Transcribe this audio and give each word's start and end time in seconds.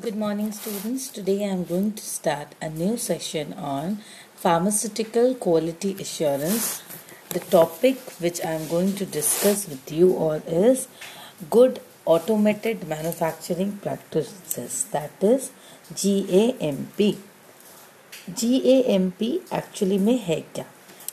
Good 0.00 0.16
morning, 0.16 0.52
students. 0.52 1.08
Today 1.08 1.44
I 1.44 1.48
am 1.48 1.64
going 1.64 1.92
to 1.92 2.02
start 2.02 2.54
a 2.60 2.68
new 2.68 2.96
session 2.96 3.52
on 3.54 3.98
pharmaceutical 4.34 5.34
quality 5.34 5.96
assurance. 6.00 6.82
The 7.30 7.40
topic 7.40 7.98
which 8.18 8.44
I 8.44 8.52
am 8.52 8.68
going 8.68 8.94
to 8.96 9.06
discuss 9.06 9.68
with 9.68 9.92
you 9.92 10.16
all 10.16 10.42
is 10.46 10.88
good 11.50 11.80
automated 12.04 12.86
manufacturing 12.88 13.78
practices, 13.78 14.84
that 14.92 15.12
is 15.20 15.50
GAMP. 15.94 17.16
GAMP 18.34 19.22
actually 19.50 19.98
में 19.98 20.18
है 20.26 20.40
क्या? 20.54 20.64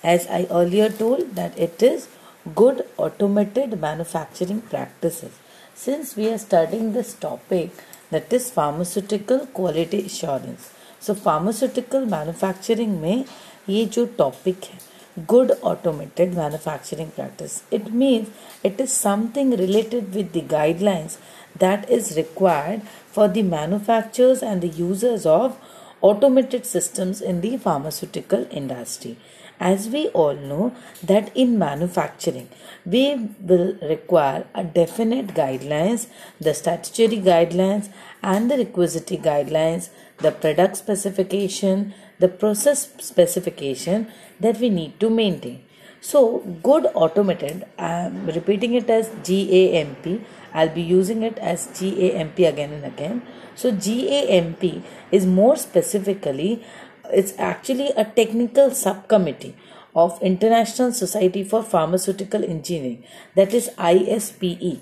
As 0.03 0.27
I 0.27 0.45
earlier 0.51 0.89
told 0.89 1.35
that 1.35 1.57
it 1.57 1.81
is 1.81 2.07
good 2.53 2.85
automated 2.97 3.79
manufacturing 3.79 4.61
practices. 4.61 5.31
Since 5.73 6.15
we 6.15 6.29
are 6.29 6.37
studying 6.37 6.93
this 6.93 7.13
topic, 7.13 7.71
that 8.12 8.34
is 8.34 8.50
pharmaceutical 8.52 9.46
quality 9.54 10.02
assurance. 10.02 10.74
So 11.02 11.14
pharmaceutical 11.14 12.04
manufacturing 12.04 13.00
में 13.00 13.24
ये 13.68 13.84
जो 13.86 14.04
topic 14.18 14.64
है 14.64 14.78
good 15.28 15.50
automated 15.64 16.34
manufacturing 16.34 17.10
practice 17.10 17.52
it 17.72 17.90
means 17.92 18.28
it 18.66 18.80
is 18.80 18.90
something 18.90 19.52
related 19.54 20.08
with 20.14 20.30
the 20.36 20.46
guidelines 20.50 21.18
that 21.60 21.90
is 21.90 22.14
required 22.14 22.80
for 23.14 23.28
the 23.28 23.44
manufacturers 23.46 24.42
and 24.42 24.60
the 24.62 24.72
users 24.78 25.26
of 25.26 25.52
automated 26.06 26.62
systems 26.64 27.22
in 27.22 27.40
the 27.40 27.58
pharmaceutical 27.64 28.46
industry 28.52 29.16
as 29.60 29.88
we 29.88 30.08
all 30.08 30.34
know 30.34 30.74
that 31.02 31.30
in 31.36 31.58
manufacturing 31.58 32.48
we 32.84 33.30
will 33.40 33.74
require 33.82 34.46
a 34.54 34.64
definite 34.64 35.28
guidelines 35.28 36.06
the 36.40 36.54
statutory 36.54 37.20
guidelines 37.30 37.88
and 38.22 38.50
the 38.50 38.56
requisite 38.56 39.14
guidelines 39.30 39.88
the 40.18 40.32
product 40.32 40.76
specification 40.76 41.92
the 42.18 42.28
process 42.28 42.90
specification 42.98 44.08
that 44.40 44.58
we 44.58 44.68
need 44.68 44.98
to 45.00 45.08
maintain. 45.08 45.60
So 46.00 46.38
good 46.62 46.86
automated 46.94 47.64
i'm 47.78 48.26
repeating 48.26 48.74
it 48.74 48.88
as 48.88 49.10
gamp 49.28 50.06
i'll 50.54 50.74
be 50.74 50.82
using 50.82 51.22
it 51.22 51.38
as 51.38 51.66
gamp 51.78 52.38
again 52.38 52.72
and 52.72 52.84
again. 52.84 53.22
So 53.54 53.72
gamp 53.72 54.64
is 55.10 55.26
more 55.26 55.56
specifically 55.56 56.64
it's 57.12 57.34
actually 57.38 57.88
a 57.96 58.04
technical 58.04 58.70
subcommittee 58.70 59.54
of 59.94 60.20
International 60.22 60.92
Society 60.92 61.44
for 61.44 61.62
Pharmaceutical 61.62 62.44
Engineering, 62.44 63.04
that 63.34 63.54
is 63.54 63.70
ISPE. 63.78 64.80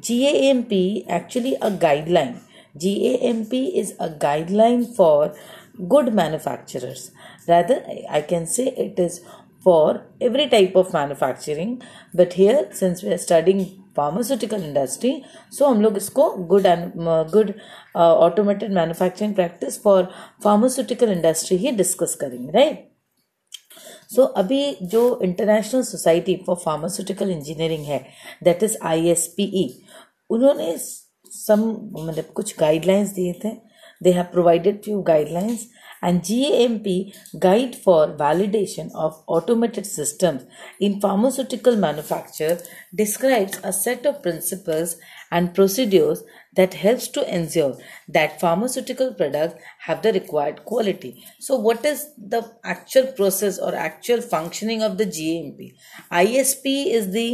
GAMP 0.00 1.04
actually 1.08 1.54
a 1.56 1.70
guideline. 1.70 2.40
GAMP 2.78 3.52
is 3.52 3.94
a 3.98 4.08
guideline 4.08 4.94
for 4.94 5.34
good 5.88 6.14
manufacturers. 6.14 7.10
Rather, 7.46 7.84
I 8.08 8.22
can 8.22 8.46
say 8.46 8.68
it 8.68 8.98
is 8.98 9.20
for 9.60 10.06
every 10.20 10.48
type 10.48 10.76
of 10.76 10.92
manufacturing. 10.92 11.82
But 12.14 12.34
here, 12.34 12.68
since 12.72 13.02
we 13.02 13.12
are 13.12 13.18
studying 13.18 13.84
pharmaceutical 13.98 14.64
industry 14.64 15.12
so 15.58 15.66
हम 15.66 15.82
लोग 15.82 15.96
इसको 15.96 16.30
good 16.50 16.66
good 17.32 17.52
automated 17.96 18.72
manufacturing 18.74 19.34
practice 19.34 19.82
for 19.82 20.04
pharmaceutical 20.44 21.12
industry 21.12 21.56
he 21.56 21.70
discuss 21.82 22.14
करेंगे 22.20 22.52
right 22.52 22.86
so 24.08 24.22
so, 24.22 24.28
अभी 24.36 24.76
जो 24.82 25.20
International 25.22 25.82
Society 25.84 26.36
for 26.46 26.56
Pharmaceutical 26.64 27.30
Engineering 27.30 27.84
है 27.86 27.98
that 28.44 28.62
is 28.62 28.76
I 28.86 29.08
S 29.10 29.26
P 29.36 29.44
E 29.62 29.68
उन्होंने 30.30 30.76
some 31.32 31.60
मतलब 31.96 32.32
कुछ 32.34 32.54
गाइडलाइंस 32.60 33.10
दिए 33.14 33.32
थे। 33.44 33.50
They 34.02 34.12
have 34.12 34.24
provided 34.32 34.82
few 34.84 35.00
guidelines 35.02 35.68
and 36.01 36.23
GAMP 36.23 37.13
guide 37.39 37.75
for 37.75 38.07
validation 38.13 38.91
of 38.93 39.23
automated 39.27 39.85
systems 39.85 40.43
in 40.79 40.99
pharmaceutical 40.99 41.75
manufacture 41.75 42.59
describes 42.93 43.59
a 43.63 43.71
set 43.71 44.05
of 44.05 44.21
principles 44.21 44.97
and 45.31 45.55
procedures 45.55 46.23
that 46.55 46.73
helps 46.75 47.07
to 47.07 47.23
ensure 47.35 47.77
that 48.07 48.39
pharmaceutical 48.39 49.13
products 49.13 49.63
have 49.79 50.01
the 50.01 50.13
required 50.13 50.63
quality 50.65 51.23
so 51.39 51.55
what 51.55 51.85
is 51.85 52.05
the 52.17 52.41
actual 52.63 53.07
process 53.13 53.57
or 53.57 53.73
actual 53.73 54.21
functioning 54.21 54.83
of 54.83 54.97
the 54.97 55.05
gamp 55.05 55.59
isp 56.25 56.65
is 56.99 57.09
the 57.17 57.27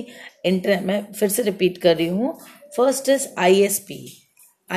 inter 0.53 0.79
मैं 0.89 1.01
फिर 1.19 1.29
से 1.29 1.43
repeat 1.51 1.77
कर 1.83 1.95
रही 1.97 2.07
हूँ 2.21 2.33
first 2.77 3.11
is 3.17 3.27
isp 3.49 3.99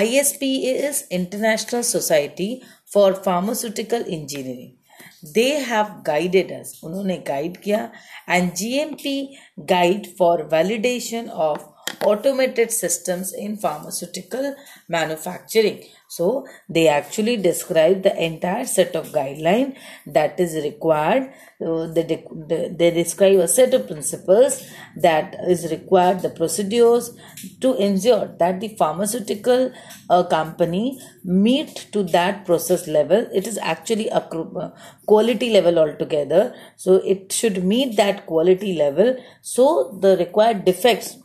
isp 0.02 0.42
is 0.72 1.04
international 1.10 1.82
society 1.82 2.50
for 2.93 3.13
Pharmaceutical 3.25 4.05
Engineering 4.07 5.33
they 5.33 5.47
have 5.67 5.85
guided 6.05 6.51
us 6.51 6.79
उन्होंने 6.83 7.17
guide 7.27 7.57
किया. 7.57 7.91
And 8.29 8.53
GMP 8.53 9.37
guide 9.59 10.07
for 10.17 10.43
validation 10.53 11.29
of 11.29 11.65
automated 12.03 12.71
systems 12.71 13.33
in 13.33 13.57
pharmaceutical 13.57 14.55
manufacturing. 14.87 15.83
So 16.09 16.47
they 16.69 16.87
actually 16.87 17.35
describe 17.35 18.03
the 18.03 18.15
entire 18.23 18.65
set 18.65 18.95
of 18.95 19.07
guideline 19.07 19.75
that 20.05 20.39
is 20.39 20.55
required. 20.55 21.33
They, 21.59 22.23
they 22.71 22.91
describe 22.91 23.39
a 23.39 23.47
set 23.47 23.73
of 23.73 23.87
principles 23.87 24.65
that 24.95 25.35
is 25.47 25.69
required 25.69 26.21
the 26.21 26.29
procedures 26.29 27.11
to 27.59 27.75
ensure 27.75 28.33
that 28.39 28.61
the 28.61 28.69
pharmaceutical 28.69 29.73
uh, 30.09 30.23
company 30.23 30.99
meet 31.25 31.87
to 31.91 32.03
that 32.03 32.45
process 32.45 32.87
level. 32.87 33.27
It 33.33 33.45
is 33.45 33.57
actually 33.57 34.07
a 34.07 34.19
uh, 34.19 34.71
quality 35.05 35.51
level 35.51 35.77
altogether. 35.77 36.55
So 36.77 36.95
it 36.95 37.33
should 37.33 37.65
meet 37.65 37.97
that 37.97 38.25
quality 38.25 38.73
level. 38.73 39.17
So 39.41 39.97
the 39.99 40.15
required 40.15 40.63
defects 40.63 41.17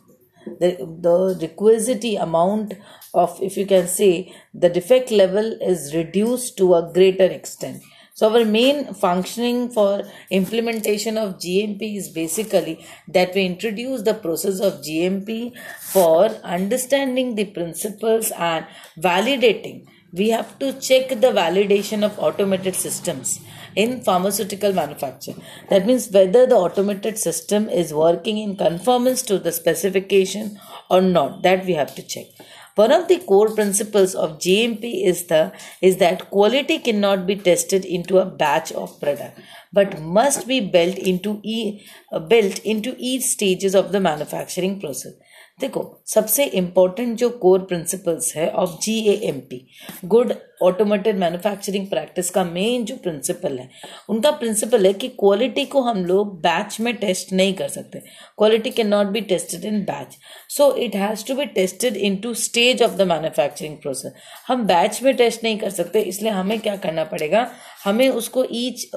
the, 0.59 0.77
the 1.01 1.37
requisite 1.41 2.05
amount 2.19 2.73
of 3.13 3.37
if 3.41 3.57
you 3.57 3.65
can 3.65 3.87
say 3.87 4.33
the 4.53 4.69
defect 4.69 5.11
level 5.11 5.57
is 5.61 5.93
reduced 5.93 6.57
to 6.57 6.75
a 6.75 6.91
greater 6.93 7.25
extent 7.25 7.81
so 8.15 8.31
our 8.31 8.45
main 8.45 8.93
functioning 8.93 9.71
for 9.71 10.03
implementation 10.29 11.17
of 11.17 11.39
GMP 11.39 11.97
is 11.97 12.09
basically 12.09 12.85
that 13.07 13.33
we 13.33 13.43
introduce 13.43 14.03
the 14.03 14.13
process 14.13 14.59
of 14.59 14.81
GMP 14.83 15.57
for 15.79 16.25
understanding 16.43 17.33
the 17.33 17.45
principles 17.45 18.29
and 18.29 18.67
validating. 18.99 19.87
We 20.15 20.29
have 20.29 20.59
to 20.59 20.73
check 20.73 21.09
the 21.09 21.31
validation 21.41 22.03
of 22.03 22.19
automated 22.19 22.75
systems 22.75 23.39
in 23.75 24.01
pharmaceutical 24.01 24.71
manufacture. 24.71 25.33
That 25.71 25.87
means 25.87 26.11
whether 26.11 26.45
the 26.45 26.55
automated 26.55 27.17
system 27.17 27.67
is 27.67 27.95
working 27.95 28.37
in 28.37 28.55
conformance 28.55 29.23
to 29.23 29.39
the 29.39 29.51
specification 29.51 30.59
or 30.87 31.01
not. 31.01 31.41
That 31.41 31.65
we 31.65 31.73
have 31.73 31.95
to 31.95 32.03
check. 32.03 32.27
One 32.75 32.91
of 32.91 33.07
the 33.07 33.19
core 33.19 33.53
principles 33.53 34.13
of 34.13 34.37
GMP 34.37 35.05
is 35.05 35.25
the 35.25 35.51
is 35.81 35.97
that 35.97 36.29
quality 36.29 36.77
cannot 36.77 37.25
be 37.25 37.35
tested 37.35 37.83
into 37.83 38.19
a 38.19 38.25
batch 38.25 38.71
of 38.71 38.99
product 38.99 39.39
but 39.71 39.99
must 39.99 40.47
be 40.47 40.59
built 40.59 40.97
into 40.97 41.39
e, 41.43 41.83
built 42.27 42.59
into 42.59 42.95
each 42.99 43.23
stages 43.23 43.73
of 43.75 43.91
the 43.91 43.99
manufacturing 43.99 44.79
process. 44.79 45.13
देखो, 45.59 45.81
सबसे 46.07 46.45
important 46.45 47.17
जो 47.17 47.29
core 47.31 47.59
principles 47.59 48.35
है 48.35 48.49
of 48.51 48.69
G 48.81 48.99
A 49.03 49.13
M 49.25 49.39
P 49.49 49.65
good 50.05 50.33
automated 50.63 51.17
manufacturing 51.19 51.85
practice 51.87 52.29
का 52.29 52.43
main 52.43 52.85
जो 52.85 52.95
principle 52.95 53.57
है, 53.59 53.69
उनका 54.09 54.31
principal 54.31 54.85
है 54.85 54.93
कि 54.93 55.07
क्वालिटी 55.09 55.65
को 55.65 55.81
हम 55.81 56.03
लोग 56.05 56.35
बैच 56.41 56.79
में 56.79 56.93
टेस्ट 56.95 57.33
नहीं 57.33 57.53
कर 57.53 57.67
सकते। 57.67 57.99
Quality 58.37 58.69
can 58.69 58.87
not 58.87 59.07
be 59.07 59.21
tested 59.23 59.65
in 59.65 59.79
batch 59.83 60.17
so 60.49 60.71
it 60.75 60.95
has 60.95 61.25
to 61.27 61.35
be 61.35 61.45
tested 61.55 61.97
in 61.97 62.15
to 62.17 62.33
stage 62.43 62.83
of 62.83 62.95
the 62.97 63.07
manufacturing 63.09 63.77
process 63.77 64.13
हम 64.47 64.65
बैच 64.67 65.01
में 65.03 65.15
टेस्ट 65.15 65.43
नहीं 65.43 65.57
कर 65.57 65.69
सकते, 65.71 66.01
इसलिए 66.01 66.31
हमें 66.31 66.59
क्या 66.59 66.75
करना 66.77 67.03
पड़ेगा? 67.05 67.47
हमें 67.83 68.07
उसको 68.09 68.45
ईच 68.51 68.89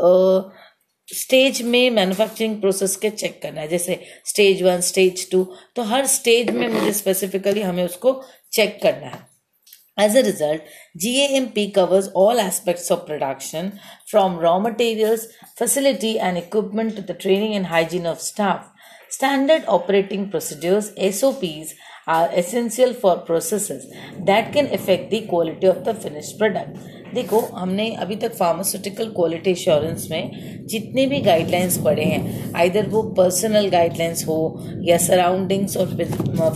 स्टेज 1.08 1.60
में 1.62 1.90
मैन्युफैक्चरिंग 1.90 2.60
प्रोसेस 2.60 2.96
के 2.96 3.10
चेक 3.10 3.40
करना 3.42 3.60
है। 3.60 3.68
जैसे 3.68 4.00
स्टेज 4.26 4.62
वन 4.62 4.80
स्टेज 4.80 5.30
टू 5.30 5.42
तो 5.76 5.82
हर 5.92 6.06
स्टेज 6.06 6.50
में 6.50 6.68
मुझे 6.68 6.92
स्पेसिफिकली 6.92 7.62
हमें 7.62 7.84
उसको 7.84 8.20
चेक 8.52 8.78
करना 8.82 9.06
है। 9.06 9.24
As 9.98 10.16
a 10.16 10.20
result 10.20 10.62
G 11.02 11.14
M 11.36 11.46
P 11.54 11.66
covers 11.76 12.10
all 12.16 12.40
aspect 12.40 12.90
of 12.92 13.00
production 13.06 13.70
from 14.10 14.38
raw 14.40 14.58
materials 14.60 15.28
facility 15.58 16.14
and 16.16 16.36
equipment 16.38 16.94
to 16.96 17.02
the 17.02 17.16
training 17.20 17.54
and 17.54 17.66
hygiene 17.66 18.06
of 18.06 18.18
staff 18.22 18.72
standard 19.12 19.64
operating 19.78 20.28
procedures 20.30 20.92
S 21.08 21.22
O 21.24 21.32
Ps 21.40 21.74
are 22.08 22.34
essential 22.38 22.92
for 23.02 23.16
process 23.26 23.68
that 23.70 24.52
can 24.54 24.66
affect 24.74 25.14
the 25.14 25.26
quality 25.30 25.66
of 25.66 25.78
the 25.88 25.98
finish 26.02 26.32
product 26.38 26.95
देखो, 27.14 27.40
हमने 27.54 27.90
अभी 27.94 28.16
तक 28.16 28.34
pharmaceutical 28.34 29.08
quality 29.16 29.50
assurance 29.50 30.06
में 30.10 30.66
जितने 30.68 31.06
भी 31.06 31.20
guidelines 31.22 31.78
पढ़े 31.84 32.04
हैं 32.04 32.52
either 32.56 32.86
वो 32.88 33.02
पर्सनल 33.18 33.68
गाइडलाइंस 33.70 34.24
हो 34.28 34.38
या 34.84 34.96
सराउंडिंग्स 34.98 35.76
और 35.76 35.94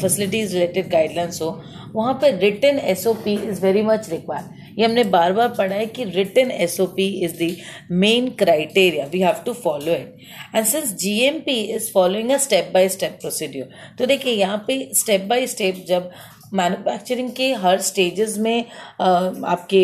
फैसिलिटीज़ 0.01 0.55
रिलेटेड 0.55 0.91
गाइडलाइंस 0.91 1.41
हो, 1.43 1.61
वहाँ 1.95 2.15
पर 2.15 2.39
written 2.39 2.79
S 2.79 3.07
O 3.07 3.13
P 3.25 3.35
is 3.49 3.61
very 3.63 3.83
much 3.83 4.11
required 4.11 4.79
ये 4.79 4.85
हमने 4.85 5.05
बार 5.13 5.33
बार 5.33 5.49
पढ़ा 5.59 5.77
है 5.77 5.87
कि 5.87 6.05
written 6.07 6.51
S 6.51 6.81
O 6.81 6.87
P 6.97 7.07
is 7.25 7.33
the 7.43 7.55
main 8.03 8.29
criteria 8.39 9.07
we 9.13 9.21
have 9.21 9.43
to 9.47 9.53
follow 9.55 9.93
it 9.93 10.17
and 10.55 10.67
since 10.67 10.95
G 10.97 11.19
M 11.27 11.39
P 11.47 11.61
is 11.75 11.91
following 11.93 12.31
a 12.31 12.37
step 12.47 12.71
by 12.75 12.89
step 12.89 13.19
procedure 13.21 13.69
तो 13.99 14.07
देखिए, 14.07 14.33
यहाँ 14.35 14.65
पे 14.67 14.89
स्टेप 14.95 15.25
बाय 15.29 15.47
स्टेप 15.47 15.85
जब 15.89 16.11
मैन्युफैक्चरिंग 16.53 17.31
के 17.33 17.53
हर 17.55 17.81
स्टेजेस 17.81 18.37
में 18.39 18.65
आपके 19.01 19.83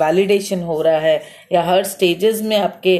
वैलिडेशन 0.00 0.62
हो 0.62 0.80
रहा 0.82 0.98
है, 0.98 1.20
या 1.52 1.62
हर 1.62 1.82
स्टेजेस 1.84 2.40
में 2.42 2.56
आपके 2.58 2.98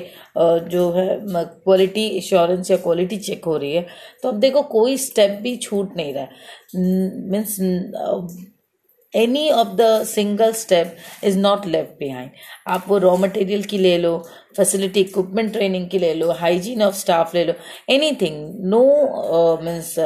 जो 0.70 0.90
है 0.92 1.08
क्वालिटी 1.24 2.06
इश्योरेंस 2.08 2.70
या 2.70 2.76
क्वालिटी 2.78 3.16
चेक 3.18 3.44
हो 3.44 3.56
रही 3.56 3.72
है 3.74 3.86
तो 4.22 4.28
अब 4.28 4.40
देखो 4.40 4.62
कोई 4.70 4.96
स्टेप 4.98 5.38
भी 5.42 5.56
छूट 5.58 5.96
नहीं 5.96 6.12
रहा 6.14 6.22
है। 6.22 6.28
Means 7.30 7.56
any 9.15 9.49
of 9.51 9.67
the 9.77 10.03
single 10.07 10.51
step 10.53 10.95
is 11.23 11.37
not 11.39 11.65
left 11.65 11.97
behind 11.99 12.29
आप 12.67 12.85
वो 12.87 12.97
रॉ 12.97 13.15
मटेरियल 13.17 13.63
की 13.63 13.77
ले 13.77 13.97
लो 13.97 14.17
फैसिलिटी 14.57 15.01
इक्विपमेंट 15.01 15.51
ट्रेनिंग 15.53 15.89
की 15.89 15.99
ले 15.99 16.13
लो 16.13 16.31
हाइजीन 16.39 16.81
ऑफ 16.83 16.93
स्टाफ 16.95 17.35
ले 17.35 17.43
लो 17.45 17.53
any 17.89 18.11
thing 18.21 18.37
no 18.69 18.83
means 19.63 19.97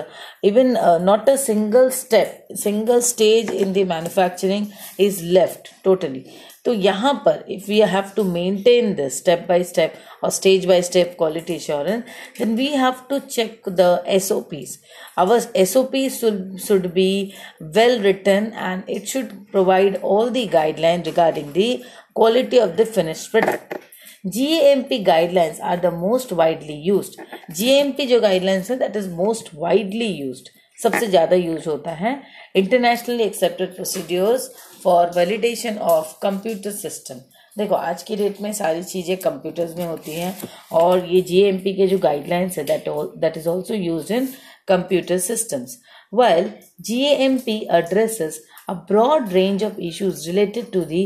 even 0.43 0.75
not 1.01 1.29
a 1.29 1.35
single 1.35 1.89
step 1.99 2.55
single 2.55 3.01
stage 3.11 3.51
in 3.51 3.73
the 3.73 3.87
manufacturing 3.89 4.67
is 4.99 5.21
left 5.23 5.73
totally 5.83 6.25
तो 6.64 6.72
यहाँ 6.74 7.12
पर 7.24 7.44
if 7.50 7.70
you 7.72 7.84
have 7.86 8.10
to 8.16 8.24
maintain 8.24 8.94
the 8.94 9.08
step 9.12 9.44
by 9.48 9.62
step 9.64 9.94
और 10.24 10.30
stage 10.30 10.64
by 10.66 10.82
step 10.82 11.14
quality 11.18 11.54
insurance 11.54 12.02
then 12.38 12.54
we 12.56 12.66
have 12.66 12.94
to 13.10 13.18
check 13.18 13.68
the 13.68 14.02
S 14.16 14.30
O 14.32 14.40
Ps 14.50 14.78
our 15.18 15.46
S 15.56 15.76
O 15.76 15.82
P 15.92 16.08
should 16.10 16.86
be 16.94 17.10
well 17.76 17.98
written 18.02 18.52
and 18.56 18.82
it 18.96 19.06
should 19.08 19.32
provide 19.52 19.96
all 20.04 20.30
the 20.30 20.48
guideline 20.52 21.02
regarding 21.02 21.52
the 21.52 21.76
quality 22.16 22.58
of 22.58 22.76
the 22.76 22.86
finish 22.94 23.26
product 23.26 23.78
G 24.26 24.46
M 24.60 24.82
P 24.82 24.98
guidelines 25.04 25.60
are 25.60 25.80
the 25.80 25.92
most 25.94 26.32
widely 26.32 26.74
use 26.86 27.10
G 27.50 27.70
M 27.74 27.92
P 27.92 28.06
जो 28.06 28.20
guidelines 28.20 28.70
है 28.70 28.76
that 28.78 28.96
is 28.96 29.08
most 29.14 29.48
widely 29.54 30.06
use 30.06 30.42
सबसे 30.78 31.06
ज़्यादा 31.06 31.36
use 31.36 31.68
होता 31.68 31.90
है. 31.90 32.20
Internationally 32.56 33.22
accepted 33.22 33.74
procedures 33.74 34.48
for 34.84 35.10
validation 35.16 35.78
of 35.78 36.18
computer 36.22 36.70
system 36.72 37.20
देखो, 37.56 37.74
आज 37.74 38.02
की 38.02 38.16
date 38.16 38.40
में 38.40 38.52
सारी 38.52 38.82
चीज़ें 38.82 39.16
कंप्यूटर्स 39.16 39.76
में 39.76 39.84
होती 39.86 40.12
हैं 40.12 40.34
और 40.72 41.06
ये 41.06 41.20
जीएमपी 41.20 41.72
के 41.74 41.86
जो 41.86 41.98
गाइडलाइंस 41.98 42.58
है 42.58 42.64
that 42.64 42.88
that 42.88 43.36
is 43.36 43.48
also 43.48 43.74
use 43.74 44.12
in 44.12 44.28
computer 44.68 45.18
systems 45.18 45.78
well 46.14 46.50
G 46.80 47.02
M 47.24 47.38
P 47.38 47.56
address 47.72 48.20
a 48.68 48.72
broad 48.90 49.32
range 49.32 49.64
of 49.64 49.80
issues 49.80 50.26
related 50.28 50.70
to 50.72 50.80
the 50.84 51.02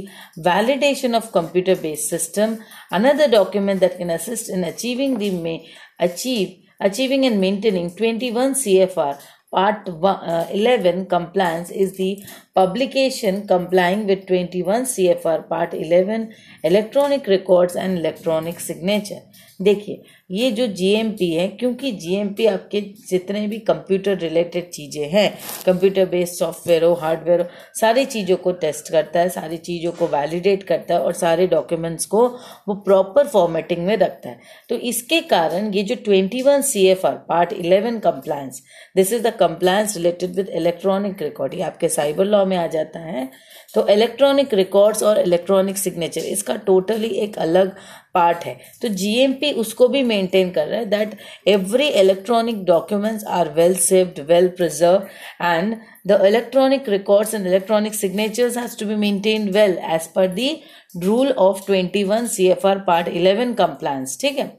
validation 0.47 1.15
of 1.15 1.31
computer 1.35 1.75
based 1.83 2.11
system 2.11 2.57
another 2.93 3.31
document 3.31 3.81
that 3.81 3.99
can 3.99 4.11
assist 4.11 4.51
in 4.51 4.65
achieving 4.65 5.17
the 5.19 5.31
may 5.39 5.59
achieve 6.01 6.85
achieving 6.85 7.25
and 7.25 7.39
maintaining 7.41 7.91
twenty 7.97 8.31
one 8.31 8.55
C 8.55 8.77
F 8.79 9.01
R 9.01 9.15
Part 9.55 9.89
uh, 9.89 10.47
11 10.51 11.07
compliance 11.07 11.71
is 11.71 11.97
the 11.97 12.25
publication 12.55 13.47
complying 13.47 14.05
with 14.07 14.27
21 14.27 14.83
CFR 14.83 15.49
Part 15.49 15.75
11 15.75 16.35
electronic 16.65 17.29
records 17.29 17.77
and 17.77 17.99
electronic 17.99 18.59
signature. 18.59 19.23
देखिए, 19.61 20.03
ये 20.31 20.51
जो 20.51 20.67
GMP 20.69 21.31
है, 21.31 21.47
क्योंकि 21.49 21.91
GMP 21.95 22.47
आपके 22.47 22.81
जितने 23.11 23.47
भी 23.49 23.59
computer 23.61 24.17
related 24.19 24.71
चीज़ें 24.71 25.09
हैं 25.11 25.31
कंप्यूटर 25.67 26.07
बेस्ड 26.07 26.35
सॉफ्टवेयर 26.35 26.85
हो 26.85 26.93
हार्डवेयर 26.95 27.41
हो, 27.41 27.47
सारी 27.75 28.05
चीज़ों 28.07 28.37
को 28.37 28.53
टेस्ट 28.55 28.91
करता 28.93 29.21
है, 29.21 29.29
सारी 29.29 29.57
चीज़ों 29.59 29.93
को 29.93 30.07
वैलिडेट 30.09 30.63
करता 30.63 30.95
है 30.95 31.01
और 31.01 31.13
सारे 31.15 31.47
डॉक्यूमेंट्स 31.47 32.07
को 32.07 32.27
वो 32.69 32.75
प्रॉपर 32.85 33.27
फॉर्मेटिंग 33.29 33.87
में 33.87 33.97
रखता 33.97 34.29
है। 34.29 34.39
तो 34.69 34.77
इसके 34.85 35.21
कारण 35.29 35.73
ये 35.75 35.83
जो 35.83 35.95
twenty 36.05 36.43
one 36.43 36.63
C 36.63 36.87
F 36.87 37.07
R 37.07 37.17
part 37.29 37.53
eleven 37.53 37.99
compliance 38.01 38.63
this 38.97 39.13
is 39.13 39.23
the 39.23 39.33
compliance 39.37 39.97
related 39.97 40.35
with 40.37 40.49
electronic 40.55 41.23
record 41.23 41.55
ये 41.55 41.63
आपके 41.63 41.89
साइबर 41.91 42.25
लॉ 42.27 42.45
में 42.45 42.57
आ 42.57 42.67
जाता 42.69 43.01
है। 43.01 43.29
तो 43.75 43.87
इलेक्ट्रॉनिक 43.89 44.55
रिकॉर्ड्स 44.55 45.03
और 45.03 45.19
इलेक्ट्रॉनिक 45.19 45.79
सिग्नेचर 45.79 46.21
इसका 46.23 46.57
टोटली 46.67 47.09
एक 47.19 47.39
अलग 47.39 47.75
पार्ट 48.15 48.45
है। 48.45 48.57
तो 48.83 48.89
जीएमपी 49.01 49.51
उसको 49.63 49.89
भी 49.89 50.03
मेंटेन 50.03 50.51
कर 50.51 50.67
रहा 50.67 50.79
है 50.79 50.87
that 50.91 51.17
every 51.49 51.89
electronic 52.01 52.65
documents 52.65 53.25
are 53.39 53.49
well 53.55 53.75
saved 53.81 54.21
well 54.29 54.49
preserve 54.57 55.07
and 55.43 55.77
the 56.07 56.21
electronic 56.27 56.89
records 56.89 57.35
and 57.35 57.47
electronic 57.47 57.95
signatures 57.95 58.59
has 58.59 58.79
to 58.79 58.87
be 58.87 58.97
maintain 58.97 59.49
well 59.53 59.79
as 59.95 60.07
per 60.17 60.27
the 60.35 60.51
rule 61.03 61.31
of 61.41 61.65
twenty 61.67 62.05
one 62.05 62.27
C 62.27 62.47
F 62.49 62.67
R 62.67 62.79
part 62.87 63.09
eleven 63.09 63.55
compliance 63.55 64.19
ठीक 64.21 64.39
है? 64.39 64.53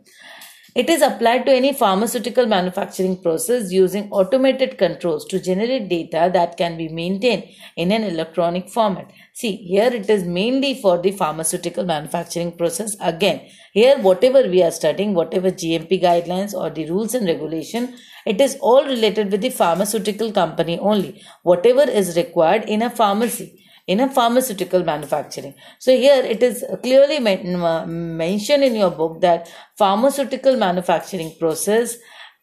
It 0.76 0.90
is 0.90 1.02
applied 1.02 1.46
to 1.46 1.54
any 1.54 1.72
pharmaceutical 1.72 2.48
manufacturing 2.48 3.22
process 3.22 3.72
using 3.72 4.12
automated 4.12 4.78
controls 4.78 5.24
to 5.28 5.40
generate 5.40 5.88
data 5.88 6.30
that 6.34 6.58
can 6.58 6.76
be 6.76 6.90
maintained 6.90 7.46
in 7.78 7.94
an 7.94 8.04
electronic 8.04 8.68
format. 8.68 9.10
See, 9.32 9.56
here 9.56 9.88
it 9.94 10.10
is 10.10 10.26
mainly 10.26 10.74
for 10.82 11.02
the 11.02 11.12
pharmaceutical 11.12 11.86
manufacturing 11.86 12.58
process. 12.58 12.98
Again, 13.00 13.48
here 13.72 13.98
whatever 14.00 14.42
we 14.50 14.62
are 14.64 14.72
studying, 14.72 15.14
whatever 15.14 15.50
GMP 15.50 16.04
guidelines 16.04 16.54
or 16.54 16.70
the 16.70 16.90
rules 16.90 17.14
and 17.14 17.26
regulation, 17.26 17.96
it 18.26 18.42
is 18.42 18.58
all 18.60 18.84
related 18.84 19.32
with 19.32 19.40
the 19.40 19.52
pharmaceutical 19.52 20.34
company 20.34 20.78
only. 20.80 21.22
Whatever 21.44 21.84
is 21.84 22.18
required 22.18 22.66
in 22.66 22.82
a 22.82 22.90
pharmacy 22.90 23.65
in 23.88 24.00
a 24.00 24.10
pharmaceutical 24.10 24.84
manufacturing. 24.84 25.54
So 25.80 25.96
here 25.96 26.24
it 26.24 26.42
is 26.42 26.66
clearly 26.82 27.20
mentioned 27.20 28.64
in 28.64 28.76
your 28.76 28.92
book 28.92 29.22
that 29.22 29.52
pharmaceutical 29.78 30.58
manufacturing 30.58 31.36
process 31.40 31.98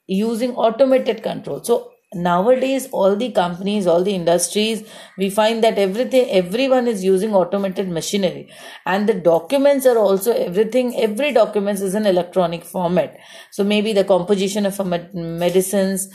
using 0.07 0.55
automated 0.55 1.23
control. 1.23 1.63
So 1.65 1.93
nowadays 2.15 2.89
all 2.93 3.17
the 3.17 3.31
companies 3.31 3.87
all 3.87 4.05
the 4.05 4.15
industries 4.15 4.87
we 5.17 5.31
find 5.31 5.65
that 5.65 5.79
everything 5.79 6.29
everyone 6.31 6.87
is 6.87 7.03
using 7.03 7.35
automated 7.35 7.89
machinery 7.89 8.51
and 8.85 9.09
the 9.09 9.15
documents 9.15 9.87
are 9.87 9.97
also 9.97 10.33
everything 10.33 10.95
every 11.01 11.33
documents 11.33 11.81
is 11.81 11.95
in 11.95 12.05
electronic 12.05 12.65
format 12.65 13.17
so 13.51 13.65
maybe 13.65 13.93
the 13.93 14.05
composition 14.05 14.67
of 14.67 14.79
medicines 15.15 16.09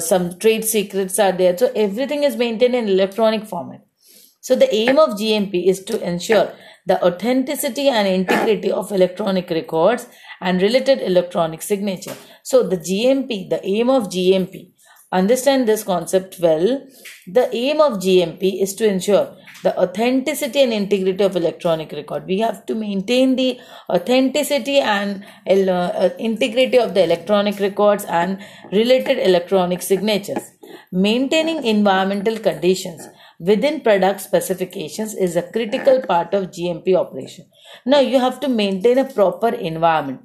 some 0.00 0.38
trade 0.38 0.64
secrets 0.64 1.18
are 1.18 1.32
there 1.32 1.56
so 1.56 1.72
everything 1.74 2.24
is 2.24 2.36
maintained 2.36 2.74
in 2.74 2.88
electronic 2.88 3.46
format 3.46 3.80
so 4.42 4.56
the 4.56 4.74
aim 4.74 4.98
of 4.98 5.10
GMP 5.10 5.68
is 5.68 5.84
to 5.84 6.02
ensure 6.02 6.52
the 6.84 7.00
authenticity 7.06 7.86
and 7.88 8.08
integrity 8.08 8.72
of 8.72 8.90
electronic 8.90 9.48
records 9.50 10.08
and 10.40 10.60
related 10.60 11.00
electronic 11.00 11.62
signature. 11.62 12.16
So 12.42 12.64
the 12.64 12.76
GMP, 12.76 13.48
the 13.48 13.64
aim 13.64 13.88
of 13.88 14.08
GMP, 14.08 14.72
understand 15.12 15.68
this 15.68 15.84
concept 15.84 16.40
well. 16.40 16.84
The 17.28 17.54
aim 17.54 17.80
of 17.80 18.00
GMP 18.00 18.60
is 18.60 18.74
to 18.74 18.88
ensure 18.88 19.36
the 19.62 19.78
authenticity 19.78 20.58
and 20.58 20.72
integrity 20.72 21.22
of 21.22 21.36
electronic 21.36 21.92
record. 21.92 22.26
We 22.26 22.40
have 22.40 22.66
to 22.66 22.74
maintain 22.74 23.36
the 23.36 23.60
authenticity 23.88 24.78
and 24.78 25.24
uh, 25.46 26.08
integrity 26.18 26.80
of 26.80 26.94
the 26.94 27.04
electronic 27.04 27.60
records 27.60 28.04
and 28.06 28.42
related 28.72 29.18
electronic 29.18 29.82
signatures. 29.82 30.50
Maintaining 30.90 31.64
environmental 31.64 32.38
conditions 32.40 33.06
within 33.42 33.80
product 33.80 34.20
specifications 34.20 35.14
is 35.14 35.36
a 35.36 35.42
critical 35.42 36.00
part 36.02 36.32
of 36.32 36.50
GMP 36.50 36.94
operation. 36.94 37.46
Now 37.84 38.00
you 38.00 38.18
have 38.18 38.40
to 38.40 38.48
maintain 38.48 38.98
a 38.98 39.04
proper 39.04 39.48
environment. 39.48 40.22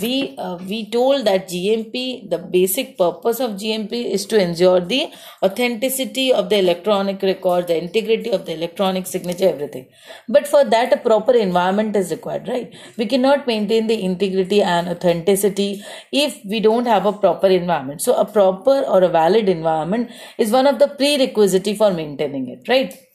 We 0.00 0.36
uh, 0.38 0.56
we 0.56 0.90
told 0.90 1.26
that 1.26 1.48
gmp 1.48 2.30
the 2.30 2.38
basic 2.38 2.96
purpose 2.96 3.40
of 3.40 3.52
gmp 3.62 3.92
is 3.92 4.24
to 4.26 4.40
ensure 4.40 4.80
the 4.80 5.12
authenticity 5.42 6.32
of 6.32 6.48
the 6.48 6.58
electronic 6.58 7.20
record 7.22 7.66
the 7.66 7.76
integrity 7.76 8.30
of 8.30 8.46
the 8.46 8.54
electronic 8.54 9.06
signature 9.06 9.48
everything. 9.48 9.88
But 10.28 10.48
for 10.48 10.64
that 10.64 10.92
a 10.92 10.96
proper 10.96 11.32
environment 11.32 11.94
is 11.96 12.10
required 12.10 12.48
right? 12.48 12.74
We 12.96 13.06
cannot 13.06 13.46
maintain 13.46 13.86
the 13.86 14.02
integrity 14.02 14.62
and 14.62 14.88
authenticity 14.88 15.84
if 16.10 16.40
we 16.44 16.60
don't 16.60 16.86
have 16.86 17.04
a 17.04 17.12
proper 17.12 17.48
environment. 17.48 18.00
So 18.02 18.14
a 18.14 18.24
proper 18.24 18.80
or 18.80 19.02
a 19.02 19.08
valid 19.08 19.48
environment 19.48 20.10
is 20.38 20.50
one 20.50 20.66
of 20.66 20.78
the 20.78 20.88
prerequisite 20.88 21.76
for 21.76 21.92
maintaining 21.92 22.48
it 22.48 22.68
right 22.68 23.05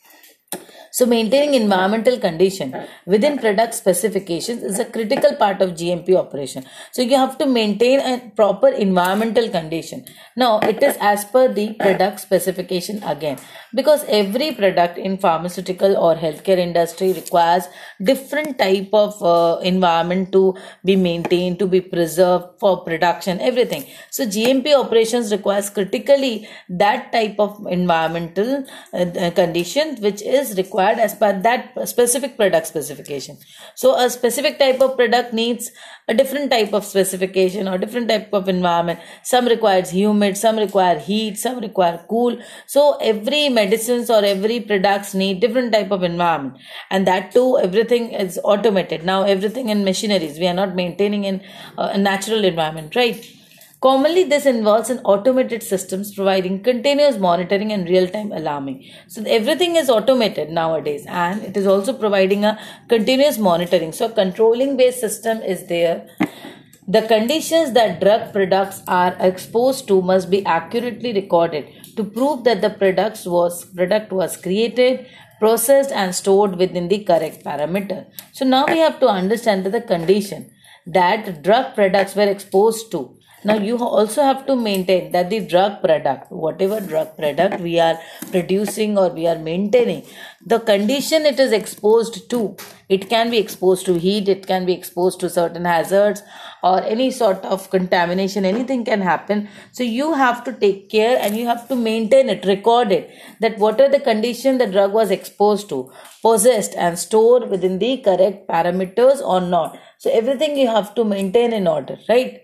So 0.92 1.06
maintaining 1.06 1.54
environmental 1.54 2.20
condition 2.20 2.76
within 3.06 3.38
product 3.38 3.74
specifications 3.76 4.62
is 4.62 4.78
a 4.78 4.84
critical 4.84 5.36
part 5.36 5.62
of 5.62 5.72
GMP 5.72 6.16
operation. 6.16 6.66
So 6.92 7.02
you 7.02 7.16
have 7.16 7.38
to 7.38 7.46
maintain 7.46 8.02
a 8.02 8.30
proper 8.36 8.68
environmental 8.68 9.48
condition. 9.50 10.04
Now 10.36 10.60
it 10.60 10.84
is 10.84 10.98
as 11.00 11.24
per 11.24 11.48
the 11.54 11.74
product 11.76 12.20
specification 12.20 13.02
again 13.04 13.40
because 13.74 14.04
every 14.10 14.52
product 14.52 14.98
in 14.98 15.18
pharmaceutical 15.18 15.96
or 15.96 16.16
healthcare 16.16 16.58
industry 16.58 17.14
requires 17.14 17.64
different 18.04 18.60
type 18.60 18.90
of 18.92 19.24
uh, 19.24 19.62
environment 19.64 20.34
to 20.34 20.56
be 20.84 20.98
maintained 20.98 21.58
to 21.60 21.68
be 21.68 21.80
preserved 21.80 22.60
for 22.60 22.84
production 22.84 23.40
everything. 23.40 23.86
So 24.10 24.26
GMP 24.26 24.76
operations 24.76 25.32
requires 25.32 25.70
critically 25.70 26.50
that 26.68 27.14
type 27.14 27.40
of 27.40 27.66
environmental 27.70 28.66
uh, 28.94 29.32
condition 29.32 29.96
which 30.02 30.22
is 30.22 30.58
required 30.58 30.81
required 30.82 31.00
as 31.00 31.16
per 31.16 31.40
that 31.42 31.88
specific 31.88 32.38
product 32.38 32.68
specification. 32.68 33.38
So 33.76 33.98
a 33.98 34.10
specific 34.10 34.60
type 34.60 34.82
of 34.82 34.96
product 34.96 35.34
needs 35.34 35.72
a 36.08 36.14
different 36.14 36.52
type 36.52 36.74
of 36.74 36.86
specification 36.86 37.68
or 37.68 37.78
different 37.78 38.10
type 38.10 38.34
of 38.34 38.50
environment. 38.50 39.00
Some 39.24 39.46
requires 39.46 39.92
humid, 39.92 40.38
some 40.38 40.58
require 40.58 41.00
heat, 41.00 41.38
some 41.38 41.60
require 41.60 42.04
cool. 42.10 42.40
So 42.68 42.98
every 43.02 43.50
medicines 43.50 44.10
or 44.10 44.24
every 44.24 44.60
products 44.60 45.14
need 45.14 45.40
different 45.40 45.72
type 45.74 45.92
of 45.92 46.04
environment. 46.04 46.58
And 46.90 47.08
that 47.08 47.32
too, 47.32 47.58
everything 47.60 48.12
is 48.12 48.40
automated. 48.44 49.04
Now 49.04 49.24
everything 49.24 49.70
in 49.70 49.84
machineries. 49.84 50.40
We 50.40 50.48
are 50.48 50.54
not 50.54 50.76
maintaining 50.76 51.26
in 51.26 51.42
uh, 51.78 51.92
a 51.94 51.98
natural 51.98 52.44
environment, 52.44 52.96
right? 52.96 53.41
Commonly, 53.82 54.24
this 54.26 54.46
involves 54.46 54.92
an 54.92 55.00
automated 55.00 55.64
systems 55.64 56.14
providing 56.14 56.62
continuous 56.62 57.18
monitoring 57.18 57.72
and 57.72 57.90
real-time 57.90 58.32
alarming. 58.32 58.88
So 59.08 59.24
everything 59.26 59.76
is 59.76 59.90
automated 59.90 60.52
nowadays, 60.52 61.04
and 61.08 61.42
it 61.42 61.58
is 61.58 61.66
also 61.66 61.92
providing 61.92 62.46
a 62.46 62.60
continuous 62.88 63.40
monitoring. 63.40 63.92
So 63.92 64.08
controlling 64.08 64.78
based 64.78 65.00
system 65.00 65.42
is 65.42 65.66
there. 65.66 66.08
The 66.88 67.02
conditions 67.02 67.72
that 67.72 68.00
drug 68.00 68.32
products 68.34 68.84
are 68.88 69.16
exposed 69.20 69.88
to 69.88 70.00
must 70.04 70.30
be 70.30 70.46
accurately 70.46 71.14
recorded 71.14 71.68
to 71.96 72.04
prove 72.04 72.44
that 72.44 72.62
the 72.62 72.70
products 72.70 73.26
was 73.26 73.66
product 73.66 74.12
was 74.12 74.38
created, 74.38 75.08
processed, 75.40 75.92
and 75.92 76.14
stored 76.14 76.56
within 76.58 76.88
the 76.88 77.04
correct 77.04 77.44
parameter. 77.44 78.06
So 78.32 78.46
now 78.46 78.68
we 78.68 78.78
have 78.78 79.00
to 79.00 79.08
understand 79.08 79.66
the 79.66 79.82
condition 79.82 80.52
that 80.86 81.42
drug 81.42 81.74
products 81.74 82.16
were 82.16 82.30
exposed 82.30 82.92
to 82.92 83.18
now 83.44 83.56
you 83.56 83.78
also 83.78 84.24
have 84.24 84.46
to 84.46 84.56
maintain 84.56 85.12
that 85.12 85.30
the 85.30 85.40
drug 85.40 85.82
product 85.82 86.32
whatever 86.32 86.80
drug 86.80 87.16
product 87.18 87.60
we 87.62 87.80
are 87.80 87.98
producing 88.32 88.98
or 88.98 89.10
we 89.10 89.28
are 89.28 89.40
maintaining 89.40 90.04
the 90.46 90.60
condition 90.60 91.26
it 91.26 91.40
is 91.40 91.52
exposed 91.52 92.30
to 92.30 92.56
it 92.90 93.10
can 93.10 93.30
be 93.30 93.38
exposed 93.38 93.86
to 93.86 93.98
heat 93.98 94.28
it 94.28 94.46
can 94.46 94.66
be 94.66 94.74
exposed 94.74 95.20
to 95.20 95.30
certain 95.30 95.66
hazards 95.66 96.24
or 96.64 96.82
any 96.84 97.10
sort 97.10 97.44
of 97.46 97.70
contamination 97.70 98.46
anything 98.46 98.86
can 98.86 99.02
happen. 99.02 99.48
So 99.72 99.84
you 99.84 100.14
have 100.14 100.44
to 100.44 100.54
take 100.54 100.90
care 100.90 101.18
and 101.20 101.36
you 101.36 101.46
have 101.48 101.68
to 101.70 101.76
maintain 101.76 102.30
it 102.30 102.46
record 102.46 102.92
it 102.92 103.10
that 103.40 103.58
what 103.58 103.82
are 103.82 103.90
the 103.90 104.00
condition 104.00 104.58
the 104.58 104.68
drug 104.68 104.94
was 104.94 105.12
exposed 105.12 105.70
to 105.70 105.92
possessed 106.22 106.76
and 106.76 107.00
stored 107.00 107.50
within 107.50 107.80
the 107.80 107.98
correct 107.98 108.48
parameters 108.48 109.22
or 109.22 109.42
not. 109.42 109.80
So 109.98 110.12
everything 110.12 110.58
you 110.58 110.68
have 110.68 110.94
to 110.96 111.04
maintain 111.04 111.54
in 111.54 111.68
order 111.68 111.98
right 112.08 112.42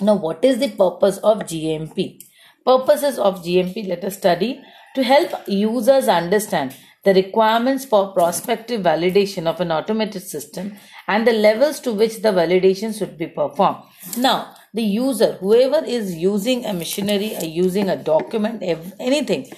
now, 0.00 0.14
what 0.14 0.44
is 0.44 0.60
the 0.60 0.68
purpose 0.68 1.18
of 1.18 1.38
GMP? 1.40 2.22
Purposes 2.64 3.18
of 3.18 3.42
GMP, 3.42 3.88
let 3.88 4.04
us 4.04 4.16
study 4.16 4.62
to 4.94 5.02
help 5.02 5.32
users 5.48 6.06
understand 6.06 6.76
the 7.02 7.14
requirements 7.14 7.84
for 7.84 8.12
prospective 8.12 8.82
validation 8.82 9.46
of 9.46 9.60
an 9.60 9.72
automated 9.72 10.22
system 10.22 10.76
and 11.08 11.26
the 11.26 11.32
levels 11.32 11.80
to 11.80 11.92
which 11.92 12.22
the 12.22 12.28
validation 12.28 12.96
should 12.96 13.18
be 13.18 13.26
performed. 13.26 13.78
Now, 14.16 14.54
the 14.72 14.82
user, 14.82 15.32
whoever 15.40 15.84
is 15.84 16.14
using 16.14 16.64
a 16.64 16.72
machinery 16.72 17.34
or 17.36 17.46
using 17.46 17.88
a 17.88 17.96
document, 17.96 18.62
anything, 19.00 19.50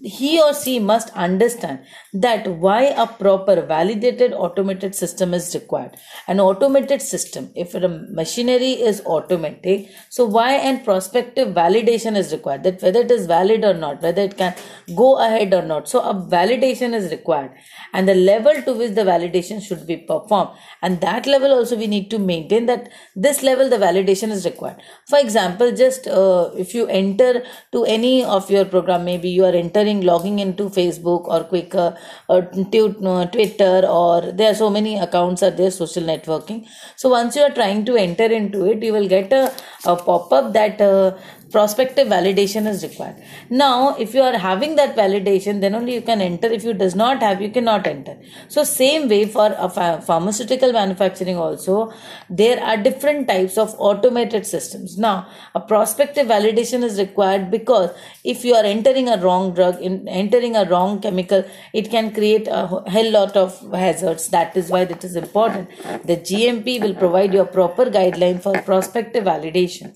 he 0.00 0.40
or 0.40 0.54
she 0.54 0.78
must 0.78 1.10
understand 1.10 1.80
that 2.12 2.46
why 2.46 2.82
a 2.82 3.06
proper 3.06 3.60
validated 3.62 4.32
automated 4.32 4.94
system 4.94 5.34
is 5.34 5.52
required. 5.54 5.96
An 6.28 6.38
automated 6.38 7.02
system 7.02 7.50
if 7.56 7.74
a 7.74 7.88
machinery 7.88 8.72
is 8.72 9.02
automatic 9.06 9.88
so 10.08 10.24
why 10.24 10.52
and 10.52 10.84
prospective 10.84 11.48
validation 11.48 12.16
is 12.16 12.30
required? 12.30 12.62
That 12.62 12.80
whether 12.80 13.00
it 13.00 13.10
is 13.10 13.26
valid 13.26 13.64
or 13.64 13.74
not 13.74 14.00
whether 14.00 14.22
it 14.22 14.36
can 14.36 14.54
go 14.94 15.18
ahead 15.18 15.52
or 15.52 15.62
not. 15.62 15.88
So 15.88 16.00
a 16.00 16.14
validation 16.14 16.94
is 16.94 17.10
required 17.10 17.50
and 17.92 18.08
the 18.08 18.14
level 18.14 18.62
to 18.62 18.72
which 18.74 18.94
the 18.94 19.02
validation 19.02 19.60
should 19.60 19.84
be 19.84 19.96
performed. 19.96 20.50
And 20.80 21.00
that 21.00 21.26
level 21.26 21.50
also 21.50 21.76
we 21.76 21.88
need 21.88 22.08
to 22.10 22.20
maintain 22.20 22.66
that 22.66 22.88
this 23.16 23.42
level 23.42 23.68
the 23.68 23.78
validation 23.78 24.30
is 24.30 24.44
required. 24.44 24.80
For 25.08 25.18
example 25.18 25.72
just 25.72 26.06
uh, 26.06 26.50
if 26.56 26.72
you 26.72 26.86
enter 26.86 27.42
to 27.72 27.84
any 27.84 28.24
of 28.24 28.48
your 28.48 28.64
program 28.64 29.04
maybe 29.04 29.28
you 29.28 29.44
are 29.44 29.52
entering 29.52 29.87
logging 29.96 30.38
into 30.38 30.64
facebook 30.70 31.26
or 31.26 31.44
Quikr 31.44 31.96
or 32.28 32.38
uh, 32.38 33.26
twitter 33.26 33.86
or 33.86 34.32
there 34.32 34.50
are 34.50 34.54
so 34.54 34.70
many 34.70 34.98
accounts 34.98 35.42
are 35.42 35.50
there 35.50 35.70
social 35.70 36.02
networking. 36.02 36.66
So 36.96 37.08
once 37.08 37.36
you 37.36 37.42
are 37.42 37.50
trying 37.50 37.84
to 37.86 37.96
enter 37.96 38.24
into 38.24 38.64
it 38.66 38.82
you 38.82 38.92
will 38.92 39.08
get 39.08 39.32
a, 39.32 39.52
a 39.84 39.96
pop-up 39.96 40.52
that 40.52 40.80
uh, 40.80 41.16
prospective 41.50 42.08
validation 42.08 42.66
is 42.66 42.82
required. 42.82 43.16
Now 43.50 43.96
if 43.96 44.14
you 44.14 44.22
are 44.22 44.36
having 44.36 44.76
that 44.76 44.96
validation 44.96 45.60
then 45.60 45.74
only 45.74 45.94
you 45.94 46.02
can 46.02 46.20
enter. 46.20 46.48
If 46.48 46.64
you 46.64 46.74
does 46.74 46.94
not 46.94 47.22
have 47.22 47.40
you 47.40 47.50
cannot 47.50 47.86
enter. 47.86 48.18
So 48.48 48.64
same 48.64 49.08
way 49.08 49.26
for 49.26 49.54
a 49.56 49.68
pharmaceutical 50.00 50.72
manufacturing 50.72 51.36
also 51.36 51.92
there 52.28 52.62
are 52.62 52.76
different 52.76 53.28
types 53.28 53.58
of 53.58 53.74
automated 53.78 54.46
systems. 54.46 54.98
Now 54.98 55.28
a 55.54 55.60
prospective 55.60 56.26
validation 56.26 56.82
is 56.82 56.98
required 56.98 57.50
because 57.50 57.90
if 58.24 58.44
you 58.44 58.54
are 58.54 58.64
entering 58.64 59.08
a 59.08 59.18
wrong 59.18 59.54
drug 59.54 59.80
in 59.80 60.06
entering 60.08 60.56
a 60.56 60.64
wrong 60.64 61.00
chemical 61.00 61.44
it 61.72 61.90
can 61.90 62.12
create 62.12 62.48
a 62.48 62.66
hell 62.88 63.10
lot 63.10 63.36
of 63.36 63.58
hazards. 63.72 64.28
That 64.28 64.56
is 64.56 64.70
why 64.70 64.84
that 64.84 65.04
is 65.04 65.16
important. 65.16 65.70
The 66.04 66.16
gmp 66.16 66.80
will 66.80 66.94
provide 66.94 67.32
you 67.32 67.40
a 67.40 67.46
proper 67.46 67.86
guideline 67.86 68.42
for 68.42 68.60
prospective 68.62 69.24
validation 69.24 69.94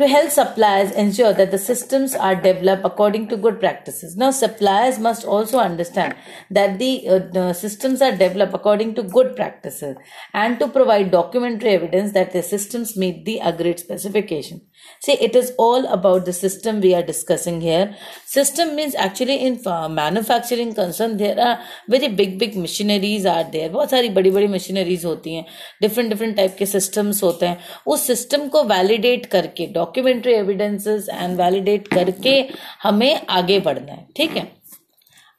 to 0.00 0.08
help 0.08 0.30
suppliers 0.30 0.90
ensure 0.92 1.34
that 1.34 1.50
the 1.50 1.58
systems 1.58 2.14
are 2.14 2.34
developed 2.34 2.84
according 2.86 3.28
to 3.28 3.36
good 3.36 3.60
practices. 3.60 4.16
Now, 4.16 4.30
suppliers 4.30 4.98
must 4.98 5.26
also 5.26 5.58
understand 5.58 6.14
that 6.50 6.78
the, 6.78 7.06
uh, 7.06 7.18
the, 7.18 7.52
systems 7.52 8.00
are 8.00 8.16
developed 8.16 8.54
according 8.54 8.94
to 8.94 9.02
good 9.02 9.36
practices 9.36 9.98
and 10.32 10.58
to 10.58 10.68
provide 10.68 11.10
documentary 11.10 11.70
evidence 11.70 12.12
that 12.12 12.32
the 12.32 12.42
systems 12.42 12.96
meet 12.96 13.26
the 13.26 13.40
agreed 13.40 13.78
specification. 13.78 14.62
See, 15.02 15.18
it 15.20 15.36
is 15.36 15.52
all 15.58 15.84
about 15.86 16.24
the 16.24 16.32
system 16.32 16.80
we 16.80 16.94
are 16.94 17.02
discussing 17.02 17.60
here. 17.60 17.94
System 18.36 18.68
means 18.76 18.94
actually 18.94 19.36
in 19.46 19.54
manufacturing 19.94 20.74
concern, 20.74 21.16
there 21.18 21.38
are 21.38 21.58
very 21.90 22.08
big, 22.08 22.38
big 22.38 22.56
machineries 22.56 23.24
are 23.26 23.44
there. 23.52 23.68
बहुत 23.68 23.90
सारी 23.90 24.08
बड़ी 24.08 24.30
बड़ी 24.30 24.46
machineries 24.46 25.04
होती 25.04 25.34
हैं। 25.34 25.46
Different 25.82 26.10
different 26.10 26.36
type 26.36 26.56
के 26.58 26.66
systems 26.66 27.22
होते 27.22 27.46
हैं। 27.46 27.58
उस 27.86 28.06
सिस्टम 28.06 28.48
को 28.48 28.64
वैलिडेट 28.64 29.26
करके 29.26 29.66
डॉक्यूमेंट्री 29.66 30.32
एविडेंसेस 30.32 31.08
एंड 31.08 31.36
वैलिडेट 31.40 31.88
करके 31.88 32.44
हमें 32.82 33.26
आगे 33.30 33.60
बढ़ना 33.60 33.92
है। 33.92 34.06
ठीक 34.16 34.36
है? 34.36 34.52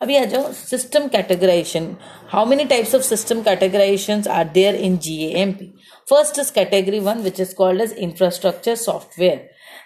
अभी 0.01 0.15
आ 0.17 0.25
जाओ 0.25 0.51
system 0.53 1.07
categorization 1.07 1.95
how 2.29 2.45
many 2.45 2.65
types 2.65 2.95
of 2.95 3.03
system 3.03 3.41
categorization 3.41 4.23
are 4.29 4.47
there 4.47 4.75
in 4.75 4.97
G 4.97 5.33
M 5.35 5.51
P 5.51 5.73
First 6.11 6.37
is 6.39 6.49
category 6.51 6.99
1 6.99 7.19
which 7.23 7.39
is 7.39 7.53
called 7.53 7.81
as 7.81 7.91
infrastructure 7.93 8.75
software. 8.75 9.39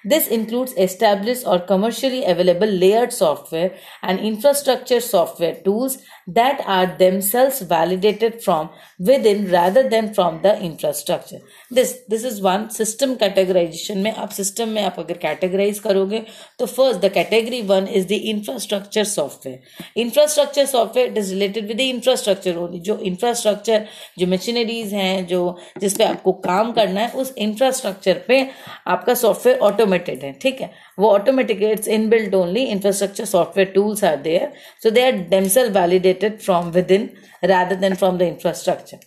This 0.05 0.27
includes 0.27 0.74
established 0.74 1.47
or 1.47 1.59
commercially 1.59 2.24
available 2.25 2.67
layered 2.67 3.12
software 3.12 3.71
and 4.03 4.19
infrastructure 4.19 5.01
software 5.01 5.55
tools 5.55 5.97
that 6.27 6.62
are 6.65 6.88
themselves 6.97 7.62
validated 7.62 8.43
from 8.43 8.69
within 9.00 9.50
rather 9.51 9.88
than 9.89 10.13
from 10.13 10.41
the 10.43 10.59
infrastructure. 10.59 11.39
This 11.71 12.00
this 12.07 12.24
is 12.24 12.41
one 12.41 12.69
system 12.69 13.15
categorization 13.17 14.03
में 14.03 14.12
आप 14.12 14.29
system 14.31 14.67
में 14.75 14.81
आप 14.83 15.00
अगर 15.00 15.19
categorize 15.24 15.79
करोगे 15.79 16.24
तो 16.59 16.67
first 16.67 17.01
the 17.01 17.09
category 17.09 17.62
one 17.63 17.88
is 17.88 18.05
the 18.05 18.19
infrastructure 18.33 19.05
software. 19.05 19.59
Infrastructure 19.95 20.67
software 20.67 21.07
it 21.07 21.17
is 21.17 21.33
related 21.33 21.67
with 21.67 21.77
the 21.77 21.89
infrastructure 21.89 22.55
only. 22.65 22.79
जो 22.79 22.97
infrastructure 23.12 23.81
जो 24.19 24.27
machineries 24.27 24.93
हैं 24.93 25.25
जो 25.27 25.41
जिस 25.81 25.97
पे 25.97 26.03
आपको 26.03 26.33
काम 26.47 26.71
करना 26.71 27.01
है 27.01 27.12
उस 27.24 27.33
infrastructure 27.47 28.17
पे 28.27 28.41
आपका 28.88 29.13
software 29.13 29.57
automated 29.94 30.25
है 30.25 30.32
ठीक 30.42 30.61
है 30.61 30.70
वो 30.99 31.12
automatic 31.18 31.62
it's 31.68 31.92
inbuilt 31.99 32.37
only 32.40 32.66
infrastructure 32.75 33.28
software 33.32 33.73
tools 33.76 34.02
are 34.11 34.16
there 34.26 34.50
so 34.85 34.94
they 34.99 35.06
are 35.11 35.16
themselves 35.37 35.75
validated 35.78 36.42
from 36.49 36.70
within 36.78 37.09
rather 37.54 37.80
than 37.87 37.97
from 38.02 38.20
the 38.23 38.28
infrastructure 38.35 39.00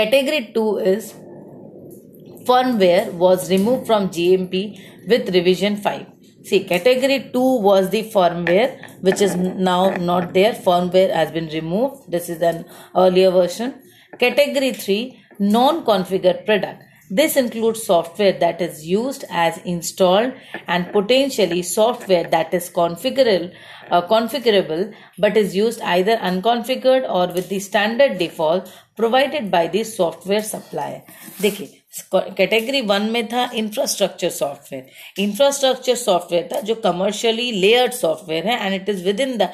category 0.00 0.40
2 0.56 0.66
is 0.94 1.12
firmware 2.48 3.12
was 3.26 3.50
removed 3.50 3.86
from 3.92 4.10
gmp 4.18 4.66
with 5.12 5.32
revision 5.38 5.76
5 5.76 6.10
See, 6.44 6.64
category 6.64 7.30
2 7.32 7.40
was 7.62 7.88
the 7.88 8.02
firmware, 8.10 8.72
which 9.00 9.22
is 9.22 9.34
now 9.34 9.96
not 9.96 10.34
there. 10.34 10.52
Firmware 10.52 11.10
has 11.10 11.30
been 11.30 11.48
removed. 11.48 12.10
This 12.10 12.28
is 12.28 12.42
an 12.42 12.66
earlier 12.94 13.30
version. 13.30 13.72
Category 14.18 14.74
3, 14.74 15.18
non-configured 15.38 16.44
product. 16.44 16.82
This 17.09 17.35
includes 17.35 17.83
software 17.83 18.33
that 18.33 18.61
is 18.61 18.85
used 18.85 19.25
as 19.31 19.57
installed 19.59 20.33
and 20.67 20.91
potentially 20.91 21.63
software 21.63 22.25
that 22.25 22.53
is 22.53 22.69
configurable, 22.69 23.51
uh, 23.89 24.01
configurable 24.07 24.93
but 25.17 25.35
is 25.35 25.55
used 25.55 25.81
either 25.81 26.17
unconfigured 26.21 27.05
or 27.05 27.27
with 27.27 27.49
the 27.49 27.59
standard 27.59 28.19
default 28.19 28.71
provided 28.95 29.49
by 29.49 29.67
the 29.67 29.83
software 29.85 30.43
supplier. 30.43 31.01
देखिए 31.41 31.75
category 32.37 32.81
one 32.81 33.09
में 33.11 33.25
था 33.27 33.49
infrastructure 33.55 34.29
software 34.29 35.21
infrastructure 35.21 35.95
software 35.95 36.47
था 36.51 36.59
जो 36.67 36.75
commercially 36.83 37.51
layered 37.51 37.93
software 37.93 38.47
है 38.47 38.65
and 38.65 38.73
it 38.75 38.89
is 38.89 39.03
within 39.21 39.37
the 39.37 39.49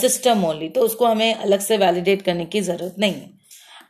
system 0.00 0.44
only 0.44 0.68
तो 0.76 0.80
उसको 0.84 1.06
हमें 1.06 1.34
अलग 1.34 1.60
से 1.60 1.76
वैलिडेट 1.76 2.22
करने 2.22 2.44
की 2.54 2.60
ज़रूरत 2.70 2.94
नहीं 2.98 3.12
है 3.12 3.32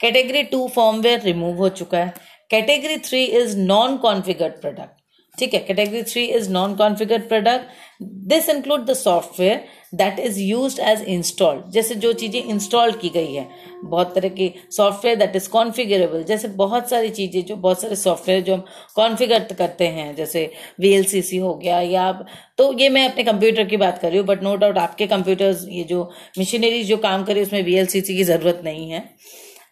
कैटेगरी 0.01 0.43
टू 0.53 0.67
फॉर्मवेयर 0.75 1.21
रिमूव 1.23 1.57
हो 1.57 1.69
चुका 1.81 1.99
है 1.99 2.15
category 2.51 2.97
three 3.09 3.25
is 3.25 3.57
non 3.59 3.97
configured 3.97 4.61
product 4.61 5.03
ठीक 5.35 5.55
है 5.55 5.61
category 5.61 6.03
three 6.03 6.25
is 6.25 6.51
non 6.53 6.75
configured 6.77 7.23
product 7.29 8.03
this 8.29 8.49
include 8.49 8.85
the 8.87 8.95
software 8.95 9.65
that 9.95 10.19
is 10.19 10.39
use 10.41 10.81
as 10.81 11.01
installed 11.09 11.71
जैसे 11.73 11.95
जो 11.95 12.13
चीज़ें 12.13 12.43
इंस्टॉल 12.43 12.93
की 12.93 13.09
गई 13.09 13.35
है, 13.35 13.47
बहुत 13.85 14.15
तरह 14.15 14.29
की 14.29 14.53
सॉफ्टवेयर 14.73 15.17
दैट 15.19 15.37
इज़ 15.37 15.49
कॉन्फिगरेबल 15.51 16.23
जैसे 16.25 16.49
बहुत 16.61 16.91
सारी 16.91 17.11
चीज़ें 17.11 17.45
जो, 17.45 17.57
बहुत 17.57 17.81
सारे 17.83 17.97
सॉफ्टवेयर 17.97 18.43
जो 18.43 18.55
हम 18.55 18.65
कॉन्फिगर 18.97 19.53
करते 19.55 19.87
हैं, 19.89 20.15
जैसे 20.17 20.51
वी 20.81 21.37
हो 21.37 21.55
गया 21.55 21.81
या 21.81 22.11
तो 22.59 22.73
ये 22.81 22.89
मैं 22.89 23.09
अपने 23.11 23.25
कंप्यूटर 23.25 23.65
की 23.69 23.77
बात 23.77 23.99
कर 23.99 24.09
रही 24.09 24.19
हूँ 24.19 24.27
बट 24.27 24.43
नो 24.43 24.55
डाउट 24.57 24.79
आपके 24.79 25.07
कंप्यूटर्स 25.07 25.67
ये 25.71 25.85
जो 25.85 26.11
मशीनरीज 26.39 26.87
जो 26.89 26.97
काम 26.99 27.25
करे 27.25 27.43
उसमें 27.43 27.63
वी 27.63 27.85
की 27.97 28.23
ज़रूरत 28.25 28.61
नहीं 28.65 28.91
है। 28.91 29.03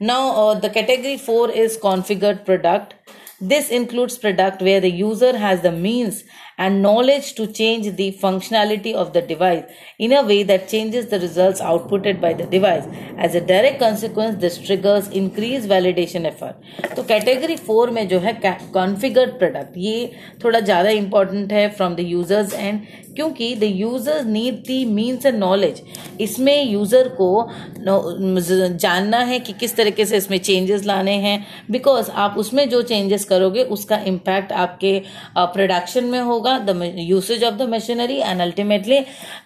Now, 0.02 0.30
uh, 0.34 0.54
the 0.58 0.68
category 0.68 1.16
4 1.16 1.52
is 1.52 1.78
configured 1.78 2.44
product. 2.44 2.94
This 3.40 3.70
includes 3.70 4.18
product 4.18 4.60
where 4.60 4.80
the 4.80 4.90
user 4.90 5.36
has 5.38 5.60
the 5.60 5.70
means 5.70 6.24
and 6.58 6.82
knowledge 6.82 7.34
to 7.34 7.46
change 7.48 7.96
the 7.96 8.12
functionality 8.14 8.94
of 8.94 9.12
the 9.12 9.22
device 9.22 9.64
in 9.98 10.12
a 10.12 10.22
way 10.22 10.42
that 10.42 10.68
changes 10.68 11.06
the 11.06 11.20
results 11.20 11.60
outputted 11.60 12.20
by 12.20 12.32
the 12.32 12.44
device. 12.46 12.86
As 13.18 13.34
a 13.34 13.40
direct 13.42 13.78
consequence, 13.78 14.40
this 14.40 14.58
triggers 14.58 15.08
increased 15.10 15.68
validation 15.68 16.26
effort. 16.26 16.56
तो 16.96 17.02
category 17.02 17.56
four 17.58 17.90
में 17.90 18.06
जो 18.08 18.18
है 18.18 18.32
configured 18.44 19.30
product 19.38 19.76
ये 19.76 20.12
थोड़ा 20.44 20.60
ज़्यादा 20.60 20.90
important 20.90 21.52
है 21.52 21.68
from 21.76 21.94
the 21.94 22.00
users 22.00 22.54
end 22.54 22.80
क्योंकि 23.16 23.54
the 23.56 23.64
users 23.64 24.26
need 24.26 24.54
the 24.66 24.84
means 24.84 25.26
and 25.26 25.38
knowledge 25.38 25.82
इसमें 26.20 26.62
यूज़र 26.64 27.08
को 27.20 27.30
जानना 27.78 29.18
है 29.30 29.38
कि 29.40 29.52
किस 29.60 29.76
तरीके 29.76 30.04
से 30.06 30.16
इसमें 30.16 30.38
चेंजेस 30.38 30.84
लाने 30.84 31.14
हैं 31.26 31.38
बिकॉज़ 31.70 32.10
आप 32.24 32.34
उसमें 32.38 32.68
जो 32.68 32.82
चेंजेस 32.82 33.24
करोगे 33.24 33.62
उसका 33.76 33.96
इम्पैक्ट 34.06 34.52
आपके 34.64 34.98
प्रोडक्शन 35.38 36.04
में 36.04 36.20
होगा 36.20 36.41
होगा 36.42 36.58
the 36.68 36.94
usage 36.98 37.44
of 37.44 37.54
the 37.54 37.68
machinery 37.70 38.16
and 38.16 38.40
ultimately 38.42 38.98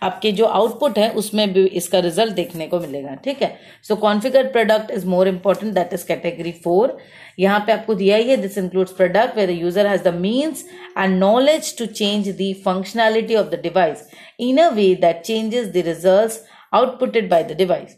आपके 0.03 0.33
जो 0.33 0.47
आउटपुट 0.61 0.99
है 0.99 1.11
उसमें 1.23 1.53
भी 1.53 1.65
इसका 1.81 1.99
रिज़ल्ट 2.09 2.35
देखने 2.35 2.67
को 2.67 2.81
मिलेगा 2.81 3.15
ठीक 3.25 3.43
है 3.43 3.55
so 3.89 3.97
configure 4.07 4.51
product 4.53 4.91
is 4.91 5.07
more 5.07 5.29
important 5.29 5.73
that 5.75 5.93
is 5.93 6.07
category 6.09 6.53
four 6.65 6.97
यहाँ 7.39 7.61
पे 7.67 7.73
आपको 7.73 7.95
दिया 7.95 8.17
ही 8.17 8.31
है 8.31 8.37
this 8.43 8.59
includes 8.59 8.93
product 8.97 9.37
where 9.37 9.49
the 9.49 9.59
user 9.61 9.87
has 9.87 10.03
the 10.03 10.15
means 10.17 10.65
and 10.99 11.19
knowledge 11.19 11.77
to 11.79 11.87
change 11.95 12.29
the 12.33 12.53
functionality 12.65 13.37
of 13.37 13.47
the 13.47 13.61
device 13.63 14.09
in 14.41 14.59
a 14.59 14.69
way 14.73 14.95
that 15.01 15.23
changes 15.23 15.67
the 15.69 15.87
result 15.87 16.45
outputted 16.73 17.29
by 17.29 17.43
the 17.43 17.55
device. 17.55 17.97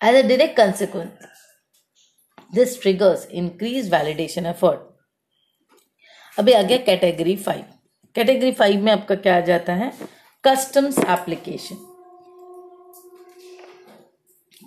As 0.00 0.24
a 0.24 0.28
direct 0.28 0.56
consequence, 0.56 1.14
this 2.52 2.78
triggers 2.78 3.24
increased 3.26 3.90
validation 3.90 4.46
effort. 4.46 4.80
अभी 6.36 6.52
आ 6.52 6.62
गया 6.62 6.76
category 6.86 7.36
five 7.36 7.64
category 8.16 8.50
five 8.52 8.82
में 8.84 8.92
आपका 8.92 9.14
क्या 9.14 9.36
आ 9.36 9.40
जाता 9.40 9.74
है? 9.74 9.92
Customs 10.44 10.98
application 10.98 11.76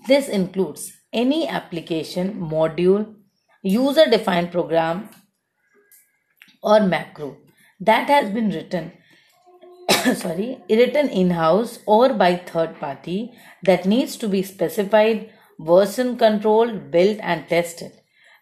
this 0.05 0.29
includes 0.29 0.91
any 1.13 1.41
application 1.55 2.31
module 2.51 3.05
user 3.63 4.09
defined 4.09 4.51
program 4.51 5.03
और 6.63 6.81
macro 6.87 7.35
that 7.81 8.09
has 8.09 8.31
been 8.33 8.51
written 8.51 8.91
sorry 10.15 10.75
written 10.75 11.07
in 11.21 11.31
house 11.31 11.79
और 11.89 12.13
by 12.13 12.35
third 12.47 12.69
party 12.81 13.17
that 13.65 13.87
needs 13.87 14.19
to 14.21 14.27
be 14.27 14.43
specified 14.43 15.29
version 15.59 16.13
control 16.15 16.71
build 16.91 17.19
and 17.21 17.47
tested 17.49 17.91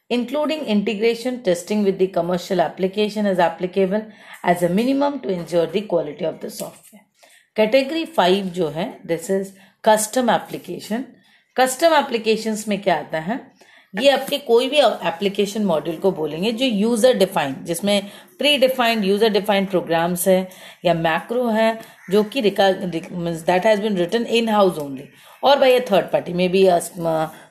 including 0.10 0.66
integration 0.66 1.44
testing 1.44 1.84
with 1.84 1.98
the 1.98 2.08
commercial 2.08 2.62
application 2.62 3.26
as 3.26 3.40
applicable 3.40 4.06
as 4.44 4.64
a 4.64 4.70
minimum 4.70 5.20
to 5.20 5.30
ensure 5.30 5.66
the 5.68 5.82
quality 5.84 6.26
of 6.26 6.40
the 6.40 6.50
software. 6.50 7.04
Category 7.58 8.06
5 8.18 8.50
जो 8.54 8.70
है 8.70 8.88
this 9.06 9.30
is 9.30 9.54
custom 9.84 10.30
application. 10.30 11.06
Custom 11.58 11.94
applications 11.94 12.68
में 12.68 12.82
क्या 12.82 12.98
आता 13.00 13.20
है 13.20 13.40
ये 13.94 14.10
आपके 14.10 14.38
कोई 14.38 14.68
भी 14.70 14.80
एप्लीकेशन 15.08 15.64
मॉड्यूल 15.66 15.96
को 15.98 16.12
बोलेंगे 16.12 16.52
जो 16.52 16.66
यूज़र 16.66 17.18
डिफाइंड 17.18 17.64
जिसमें 17.66 18.10
pre 18.38 18.58
defined 18.58 19.06
user 19.06 19.30
defined 19.30 19.70
programs 19.70 20.28
है 20.28 20.48
या 20.86 20.94
मैक्रो 20.94 21.48
है 21.50 21.70
जो 22.12 22.24
कि 22.24 22.42
that 22.42 23.66
has 23.66 23.82
been 23.82 23.98
written 23.98 24.26
in 24.40 24.50
house 24.50 24.78
only 24.80 25.08
और 25.44 25.58
by 25.60 25.72
a 25.72 25.80
third 25.92 26.06
party 26.12 26.34
may 26.34 26.48
be 26.50 26.66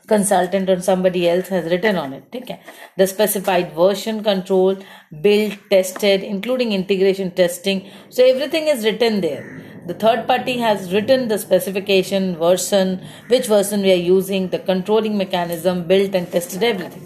consultant 0.06 0.70
or 0.70 0.80
somebody 0.80 1.28
else 1.28 1.48
has 1.48 1.70
written 1.70 1.96
on 1.96 2.12
it 2.12 2.24
okay? 2.34 2.60
The 2.96 3.06
specified 3.06 3.72
version 3.72 4.22
control 4.22 4.76
built 5.20 5.58
tested 5.70 6.22
including 6.22 6.72
integration 6.72 7.30
testing. 7.30 7.88
So 8.10 8.24
everything 8.24 8.68
is 8.68 8.84
written 8.84 9.20
there. 9.20 9.62
The 9.86 9.94
third 9.94 10.26
party 10.26 10.58
has 10.58 10.92
written 10.92 11.28
the 11.28 11.38
specification 11.38 12.36
version 12.36 13.04
which 13.28 13.46
version 13.46 13.82
we 13.82 13.92
are 13.92 14.04
using 14.16 14.48
the 14.48 14.58
controlling 14.58 15.16
mechanism 15.16 15.86
built 15.86 16.14
and 16.14 16.30
tested 16.30 16.62
everything. 16.62 17.02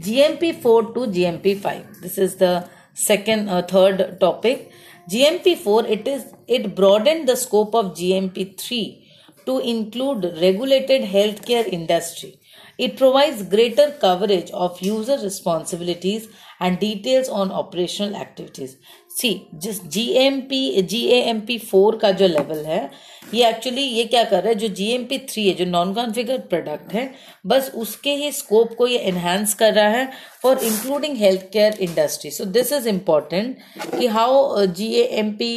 Gmp 0.00 0.62
4 0.62 0.82
to 0.94 1.00
gmp 1.14 1.60
5 1.60 2.00
this 2.00 2.16
is 2.16 2.36
the 2.36 2.68
second 2.94 3.48
or 3.48 3.58
uh, 3.58 3.62
third 3.62 4.18
topic. 4.20 4.72
Gmp 5.10 5.58
4 5.58 5.86
it 5.86 6.08
is 6.08 6.24
it 6.46 6.74
broadened 6.74 7.28
the 7.28 7.36
scope 7.36 7.74
of 7.74 7.92
gmp 7.92 8.58
3 8.58 9.09
to 9.46 9.58
include 9.58 10.24
regulated 10.40 11.02
healthcare 11.02 11.66
industry. 11.66 12.36
It 12.78 12.96
provides 12.96 13.42
greater 13.42 13.90
coverage 13.90 14.50
of 14.52 14.80
user 14.80 15.18
responsibilities 15.18 16.28
and 16.58 16.78
details 16.78 17.28
on 17.28 17.52
operational 17.52 18.16
activities. 18.16 18.76
See 19.10 19.30
जिस 19.62 19.82
G 19.92 20.02
M 20.16 20.40
P 20.48 20.82
G 20.82 21.00
A 21.06 21.18
M 21.30 21.40
P 21.46 21.56
four 21.58 21.96
का 22.02 22.10
जो 22.18 22.26
level 22.26 22.64
है, 22.66 22.90
ये 23.34 23.48
actually 23.48 23.82
ये 23.82 24.04
क्या 24.04 24.22
कर 24.24 24.42
रहा 24.42 24.48
है 24.48 24.54
जो 24.58 24.68
जी 24.68 24.86
एम 24.92 25.04
पी 25.04 25.18
थ्री 25.30 25.46
है, 25.48 25.54
जो 25.54 25.64
नॉन 25.64 25.92
कॉन्फिगर्ड 25.94 26.42
प्रोडक्ट 26.50 26.92
है, 26.92 27.04
बस 27.46 27.70
उसके 27.76 28.14
ही 28.16 28.30
स्कोप 28.32 28.74
को 28.78 28.86
ये 28.86 28.98
एनहांस 29.10 29.54
कर 29.54 29.74
रहा 29.74 29.88
है 29.88 30.10
for 30.42 30.58
including 30.64 31.16
health 31.16 31.42
care 31.52 31.76
industry 31.80 32.30
so 32.30 32.44
this 32.56 32.72
is 32.72 32.88
important 32.88 33.56
कि 33.98 34.06
how 34.06 34.64
G 34.66 34.92
A 34.94 35.04
M 35.18 35.32
P 35.38 35.52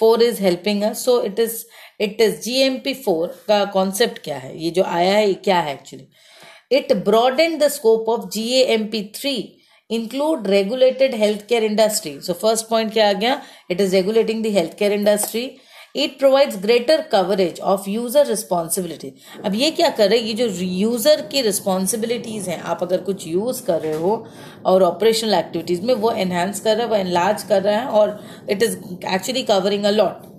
four 0.00 0.22
is 0.22 0.42
helping 0.42 0.92
so 0.94 1.20
it 1.24 1.38
is 1.40 1.64
it 2.00 2.20
is 2.20 2.40
G 2.42 2.56
M 2.62 2.78
P 2.84 2.94
four 2.94 3.26
का 3.48 3.64
कॉन्सेप्ट 3.72 4.18
क्या 4.24 4.38
है? 4.38 4.56
ये 4.64 4.70
जो 4.70 4.82
आया 4.82 5.12
है, 5.14 5.26
ये 5.28 5.34
क्या 5.34 5.60
है 5.60 5.74
actually 5.74 6.76
it 6.76 6.92
broaden 7.04 7.58
the 7.58 7.68
scope 7.68 8.08
of 8.08 8.28
G 8.30 8.48
A 8.52 8.62
M 8.74 8.86
P 8.90 9.02
three 9.16 9.36
include 9.90 10.46
regulated 10.48 11.14
health 11.14 11.46
care 11.48 11.64
industry 11.64 12.18
so 12.20 12.32
first 12.32 12.68
point 12.68 12.92
क्या 12.92 13.08
आ 13.08 13.12
गया? 13.12 13.40
It 13.70 13.80
is 13.80 13.94
regulating 13.94 14.42
the 14.44 14.56
health 14.56 14.76
care 14.78 14.92
industry 14.92 15.50
it 15.96 16.18
provides 16.18 16.56
greater 16.62 17.00
coverage 17.12 17.60
of 17.60 17.88
user 17.90 18.26
responsibility 18.26 19.12
अब 19.44 19.54
ये 19.54 19.70
क्या 19.70 19.88
कर 19.90 20.08
रहे 20.10 20.18
ये 20.18 20.32
जो 20.34 20.46
यूज़र 20.62 21.20
की 21.32 21.42
रिस्पॉन्सिबिलिटीज 21.42 22.48
हैं, 22.48 22.60
आप 22.60 22.82
अगर 22.82 23.00
कुछ 23.02 23.26
यूज़ 23.26 23.62
कर 23.66 23.80
रहे 23.80 23.94
हो 23.94 24.26
और 24.66 24.82
ऑपरेशनल 24.82 25.34
एक्टिविटीज़ 25.34 25.82
में, 25.82 25.94
वो 25.94 26.10
एनहेंस 26.12 26.60
कर 26.60 26.76
रहा 26.76 26.84
है, 26.84 26.90
वो 26.90 26.96
एनलार्ज 26.96 27.42
कर 27.42 27.62
रहा 27.62 27.78
है 27.78 27.86
और 27.88 28.20
it 28.50 28.62
is 28.62 28.76
actually 29.06 29.42
covering 29.44 29.84
a 29.84 29.90
lot 29.90 30.34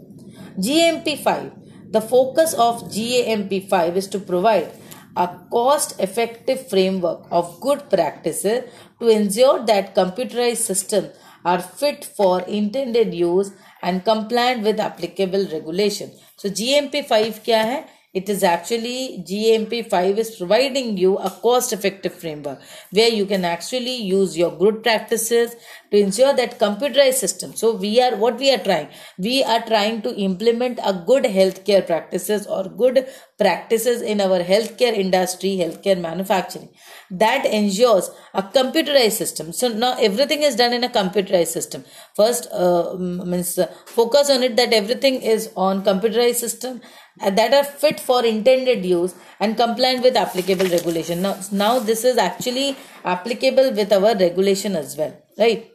GMP5. 0.59 1.91
The 1.93 2.01
focus 2.01 2.55
of 2.55 2.85
GAMP5 2.85 3.97
is 3.97 4.09
to 4.09 4.19
provide 4.19 4.73
a 5.17 5.29
cost 5.51 6.01
effective 6.01 6.69
framework 6.69 7.27
of 7.31 7.61
good 7.61 7.91
practices 7.91 8.65
to 8.99 9.09
ensure 9.09 9.65
that 9.67 9.95
computerized 9.95 10.57
systems 10.57 11.15
are 11.45 11.61
fit 11.61 12.05
for 12.05 12.41
intended 12.43 13.12
use 13.12 13.53
and 13.83 14.05
compliant 14.05 14.62
with 14.62 14.81
applicable 14.81 15.47
regulation. 15.53 16.11
So 16.37 16.49
GMP5 16.49 17.45
क्या 17.45 17.62
है 17.62 17.85
it 18.15 18.29
is 18.29 18.43
actually 18.45 19.25
GMP5 19.27 20.19
is 20.19 20.37
providing 20.37 20.99
you 20.99 21.17
a 21.19 21.31
cost 21.31 21.73
effective 21.73 22.12
framework 22.12 22.61
where 22.91 23.09
you 23.09 23.25
can 23.25 23.45
actually 23.45 23.95
use 23.97 24.37
your 24.37 24.51
good 24.51 24.83
practices 24.83 25.57
to 25.91 25.97
ensure 25.97 26.34
that 26.34 26.60
computerized 26.60 27.15
system. 27.15 27.56
So 27.56 27.76
we 27.76 28.02
are 28.02 28.15
what 28.15 28.38
we 28.38 28.52
are 28.52 28.58
trying. 28.58 28.89
We 29.17 29.43
are 29.43 29.62
trying 29.65 30.02
to 30.04 30.15
implement 30.15 30.80
a 30.84 30.93
good 31.06 31.23
healthcare 31.23 31.86
practices 31.86 32.47
or 32.47 32.63
good 32.65 33.08
practices 33.38 34.02
in 34.02 34.19
our 34.19 34.39
healthcare 34.39 34.93
industry, 34.93 35.58
healthcare 35.58 36.00
manufacturing 36.00 36.69
that 37.10 37.45
ensures 37.45 38.10
a 38.34 38.41
computerized 38.41 39.13
system. 39.13 39.54
So 39.54 39.69
now 39.69 39.95
everything 40.00 40.41
is 40.43 40.56
done 40.56 40.73
in 40.73 40.84
a 40.84 40.89
computerized 40.89 41.47
system. 41.47 41.86
First, 42.15 42.47
uh, 42.52 42.95
means 42.97 43.58
uh, 43.58 43.67
focus 43.86 44.30
on 44.30 44.43
it 44.43 44.56
that 44.58 44.73
everything 44.73 45.21
is 45.21 45.52
on 45.56 45.84
computerized 45.84 46.36
system 46.36 46.82
uh, 47.21 47.30
that 47.30 47.54
are 47.54 47.63
fit 47.63 48.00
for 48.00 48.26
intended 48.26 48.86
use 48.86 49.15
and 49.39 49.56
compliant 49.56 50.04
with 50.04 50.17
applicable 50.17 50.67
regulation. 50.67 51.21
Now, 51.21 51.39
now 51.52 51.80
this 51.80 52.04
is 52.04 52.17
actually 52.17 52.76
applicable 53.06 53.71
with 53.71 53.91
our 53.93 54.15
regulation 54.15 54.76
as 54.76 54.97
well, 54.97 55.15
right? 55.38 55.71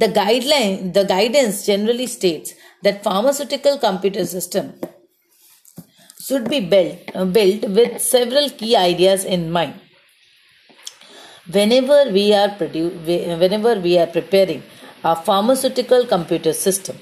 The 0.00 0.08
guideline, 0.08 0.92
the 0.92 1.04
guidance 1.04 1.66
generally 1.66 2.06
states 2.06 2.54
that 2.82 3.02
pharmaceutical 3.02 3.78
computer 3.78 4.24
system 4.26 4.74
should 6.20 6.48
be 6.48 6.60
built, 6.60 6.98
uh, 7.14 7.24
built 7.24 7.64
with 7.78 8.00
several 8.00 8.48
key 8.50 8.76
ideas 8.76 9.24
in 9.24 9.50
mind. 9.50 9.74
Whenever 11.50 11.98
we 12.12 12.32
are 12.34 12.48
produ- 12.60 12.94
whenever 13.42 13.74
we 13.80 13.98
are 13.98 14.06
preparing 14.06 14.62
a 15.02 15.16
pharmaceutical 15.16 16.06
computer 16.06 16.52
system, 16.52 16.96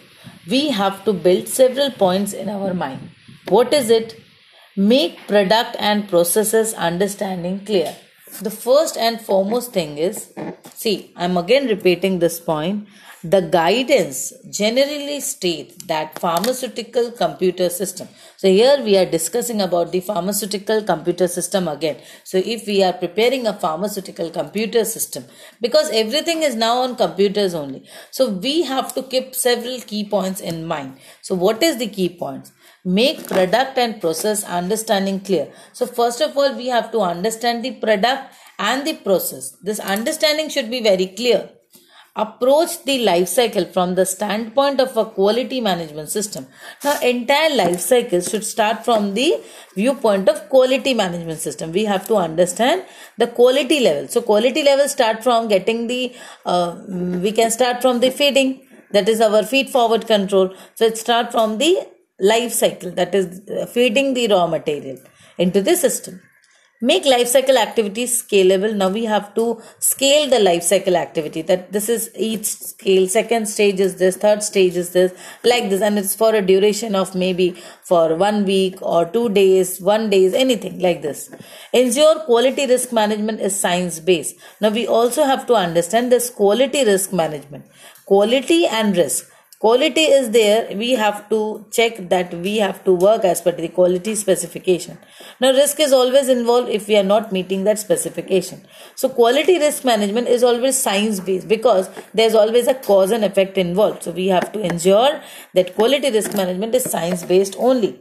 we 0.49 0.71
have 0.71 1.05
to 1.05 1.13
build 1.13 1.49
several 1.49 1.91
points 1.91 2.33
in 2.33 2.49
our 2.49 2.73
mind. 2.73 3.11
What 3.49 3.75
is 3.75 3.91
it? 3.91 4.19
Make 4.77 5.27
product 5.27 5.77
and 5.79 6.09
processes 6.09 6.75
understanding 6.75 7.65
clear 7.67 7.97
the 8.41 8.51
first 8.51 8.97
and 8.97 9.21
foremost 9.21 9.73
thing 9.73 9.99
is 9.99 10.33
see 10.75 11.13
i'm 11.17 11.37
again 11.37 11.67
repeating 11.69 12.19
this 12.19 12.41
point. 12.41 12.87
The 13.25 13.41
guidance 13.41 14.33
generally 14.51 15.21
states 15.21 15.75
that 15.87 16.19
pharmaceutical 16.19 17.11
computer 17.11 17.69
system. 17.71 18.09
So 18.37 18.47
here 18.47 18.81
we 18.85 18.97
are 18.99 19.07
discussing 19.07 19.63
about 19.63 19.91
the 19.91 20.01
pharmaceutical 20.01 20.83
computer 20.83 21.27
system 21.27 21.67
again. 21.67 21.97
So 22.23 22.39
if 22.39 22.67
we 22.69 22.85
are 22.85 22.93
preparing 22.93 23.47
a 23.49 23.55
pharmaceutical 23.55 24.31
computer 24.31 24.85
system 24.85 25.25
because 25.61 25.91
everything 25.91 26.43
is 26.43 26.55
now 26.55 26.83
on 26.83 26.95
computers 26.95 27.55
only. 27.55 27.83
So 28.13 28.29
we 28.29 28.63
have 28.63 28.95
to 28.95 29.03
keep 29.03 29.35
several 29.35 29.81
key 29.81 30.09
points 30.09 30.41
in 30.41 30.65
mind. 30.65 30.99
So 31.23 31.35
what 31.35 31.63
is 31.63 31.79
the 31.79 31.89
key 31.89 32.11
points 32.11 32.53
make 32.87 33.27
product 33.27 33.77
and 33.79 34.01
process 34.01 34.45
understanding 34.45 35.19
clear. 35.19 35.49
So 35.73 35.87
first 35.87 36.21
of 36.21 36.37
all 36.39 36.57
we 36.57 36.69
have 36.69 36.93
to 36.93 37.01
understand 37.01 37.65
the 37.65 37.73
product 37.73 38.33
and 38.61 38.87
the 38.87 38.95
process. 38.95 39.57
This 39.61 39.81
understanding 39.81 40.49
should 40.49 40.71
be 40.71 40.81
very 40.81 41.09
clear. 41.09 41.51
Approach 42.15 42.85
the 42.85 43.05
life 43.05 43.29
cycle 43.29 43.67
from 43.67 43.95
the 43.97 44.07
standpoint 44.07 44.81
of 44.81 44.97
a 44.97 45.05
quality 45.05 45.61
management 45.61 46.09
system. 46.11 46.47
Now 46.85 46.99
entire 47.01 47.55
life 47.55 47.81
cycle 47.81 48.21
should 48.21 48.45
start 48.45 48.85
from 48.85 49.15
the 49.15 49.43
viewpoint 49.75 50.29
of 50.29 50.49
quality 50.49 50.95
management 50.95 51.41
system. 51.41 51.73
We 51.73 51.85
have 51.87 52.07
to 52.07 52.15
understand 52.15 52.85
the 53.19 53.27
quality 53.27 53.81
level. 53.81 54.09
So 54.09 54.23
quality 54.23 54.63
level 54.63 54.89
start 54.89 55.25
from 55.25 55.49
getting 55.49 55.89
the 55.89 56.15
uh, 56.47 56.77
we 56.89 57.33
can 57.33 57.51
start 57.51 57.83
from 57.83 58.01
the 58.01 58.11
feeding. 58.11 58.63
That 58.93 59.09
is 59.09 59.21
our 59.21 59.43
feed 59.43 59.69
forward 59.69 60.07
control. 60.07 60.55
So 60.77 60.87
it 60.87 60.97
start 60.97 61.33
from 61.33 61.59
the 61.59 61.87
life 62.21 62.53
cycle 62.53 62.91
that 62.93 63.15
is 63.15 63.43
uh, 63.51 63.67
feeding 63.67 64.15
the 64.15 64.29
raw 64.29 64.47
material 64.47 64.99
into 65.39 65.61
the 65.63 65.77
system. 65.77 66.21
Make 66.83 67.07
life 67.07 67.29
cycle 67.29 67.57
activities 67.57 68.23
scalable. 68.23 68.77
Now 68.77 68.91
we 68.91 69.07
have 69.07 69.35
to 69.35 69.63
scale 69.79 70.29
the 70.29 70.39
life 70.39 70.63
cycle 70.63 70.95
activity. 70.95 71.41
That 71.41 71.73
this 71.73 71.89
is 71.89 72.11
each 72.15 72.45
scale 72.45 73.09
second 73.09 73.47
stage 73.47 73.81
is 73.81 73.97
this 73.97 74.19
third 74.19 74.43
stage 74.43 74.77
is 74.77 74.91
this 74.91 75.13
like 75.43 75.71
this 75.71 75.81
and 75.81 75.99
it's 75.99 76.15
for 76.15 76.35
a 76.35 76.43
duration 76.43 76.95
of 76.95 77.15
maybe 77.15 77.53
for 77.83 78.15
one 78.17 78.45
week 78.45 78.77
or 78.83 79.07
two 79.07 79.31
days 79.31 79.81
one 79.81 80.11
days 80.11 80.35
anything 80.35 80.79
like 80.81 81.01
this. 81.01 81.31
Ensure 81.73 82.21
quality 82.27 82.67
risk 82.67 82.93
management 82.93 83.41
is 83.41 83.59
science 83.59 83.99
based 83.99 84.37
now 84.61 84.69
we 84.69 84.87
also 84.87 85.25
have 85.25 85.47
to 85.47 85.55
understand 85.55 86.13
this 86.13 86.29
quality 86.29 86.85
risk 86.85 87.11
management. 87.11 87.65
Quality 88.05 88.67
and 88.67 88.95
risk 88.99 89.31
quality 89.59 90.03
is 90.03 90.31
there 90.31 90.77
we 90.77 90.93
have 90.93 91.29
to 91.29 91.65
check 91.73 91.97
that 92.09 92.33
we 92.35 92.57
have 92.59 92.85
to 92.85 92.93
work 92.93 93.25
as 93.25 93.41
per 93.41 93.53
the 93.53 93.69
quality 93.69 94.15
specification. 94.15 94.99
Now 95.41 95.53
risk 95.53 95.81
is 95.81 95.93
always 95.93 96.29
involved 96.29 96.69
if 96.69 96.89
we 96.89 96.97
are 96.97 97.03
not 97.03 97.33
meeting 97.33 97.65
that 97.65 97.79
specification. 97.79 98.67
So 98.95 99.09
quality 99.09 99.59
risk 99.59 99.85
management 99.85 100.29
is 100.29 100.43
always 100.43 100.77
science 100.77 101.21
based 101.21 101.49
because 101.49 101.91
there's 102.15 102.35
always 102.35 102.67
a 102.67 102.75
cause 102.75 103.11
and 103.11 103.25
effect 103.25 103.59
involved. 103.59 104.03
So 104.03 104.11
we 104.11 104.27
have 104.29 104.53
to 104.53 104.61
ensure 104.61 105.21
that 105.55 105.75
quality 105.75 106.11
risk 106.11 106.35
management 106.35 106.75
is 106.75 106.85
science 106.85 107.25
based 107.25 107.57
only 107.59 108.01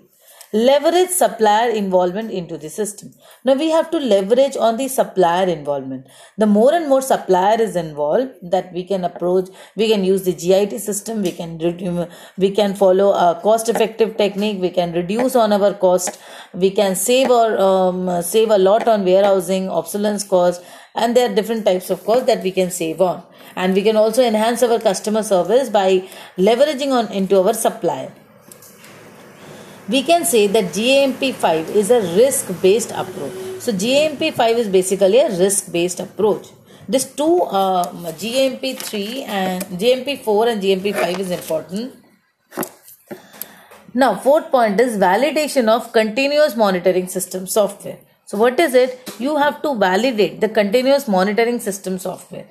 leverage 0.55 1.09
supplier 1.09 1.69
involvement 1.69 2.31
into 2.31 2.57
the 2.57 2.69
system. 2.69 3.13
Now 3.43 3.55
we 3.55 3.71
have 3.71 3.91
to 3.91 3.97
leverage 3.99 4.55
on 4.55 4.77
the 4.77 4.87
supplier 4.87 5.47
involvement. 5.47 6.07
The 6.37 6.45
more 6.45 6.73
and 6.73 6.87
more 6.87 7.01
supplier 7.01 7.61
is 7.61 7.75
involved 7.75 8.31
that 8.41 8.71
we 8.71 8.85
can 8.85 9.03
approach 9.03 9.49
we 9.75 9.89
can 9.89 10.05
use 10.05 10.23
the 10.23 10.31
JIT 10.31 10.79
system 10.79 11.21
we 11.23 11.33
can 11.33 12.07
we 12.37 12.51
can 12.51 12.73
follow 12.73 13.11
a 13.11 13.37
cost 13.43 13.67
effective 13.67 14.15
technique 14.15 14.61
we 14.61 14.69
can 14.69 14.93
reduce 14.93 15.35
on 15.35 15.51
our 15.51 15.73
cost 15.73 16.19
we 16.53 16.71
can 16.71 16.95
save 16.95 17.29
or 17.29 17.59
um, 17.59 18.21
save 18.21 18.49
a 18.49 18.57
lot 18.57 18.87
on 18.87 19.03
warehousing 19.03 19.69
obsolescence 19.69 20.23
cost 20.23 20.63
and 20.95 21.17
there 21.17 21.29
are 21.29 21.35
different 21.35 21.65
types 21.65 21.89
of 21.89 22.05
costs 22.05 22.27
that 22.27 22.41
we 22.41 22.51
can 22.51 22.71
save 22.71 23.01
on. 23.01 23.23
And 23.57 23.73
we 23.73 23.83
can 23.83 23.97
also 23.97 24.23
enhance 24.23 24.63
our 24.63 24.79
customer 24.79 25.23
service 25.23 25.69
by 25.69 26.07
leveraging 26.37 26.91
on 26.91 27.11
into 27.11 27.41
our 27.41 27.53
supplier 27.53 28.13
we 29.88 30.02
can 30.04 30.26
say 30.26 30.48
that 30.48 30.65
GMP5 30.65 31.69
is 31.76 31.91
a 31.91 32.02
risk 32.15 32.62
based 32.62 32.91
approach. 32.91 33.34
So, 33.60 33.71
GMP5 33.71 34.58
is 34.58 34.67
basically 34.67 35.19
a 35.19 35.30
risk 35.38 35.71
based 35.71 36.00
approach. 36.00 36.48
This 36.88 37.06
two 37.13 37.41
uh, 37.43 37.86
GMP3 38.24 39.28
and 39.28 39.63
GMP4 39.63 40.52
and 40.52 40.62
GMP5 40.62 41.19
is 41.19 41.32
important. 41.32 41.93
Now, 43.93 44.15
fourth 44.15 44.52
point 44.52 44.80
is 44.80 44.98
validation 44.98 45.69
of 45.69 45.93
continuous 45.93 46.56
monitoring 46.56 47.08
system 47.08 47.48
software. 47.48 47.98
So, 48.26 48.38
what 48.38 48.60
is 48.60 48.74
it? 48.74 49.13
You 49.19 49.38
have 49.38 49.62
to 49.62 49.76
validate 49.76 50.41
the 50.41 50.50
continuous 50.50 51.08
monitoring 51.08 51.60
system 51.60 51.98
software. 51.98 52.48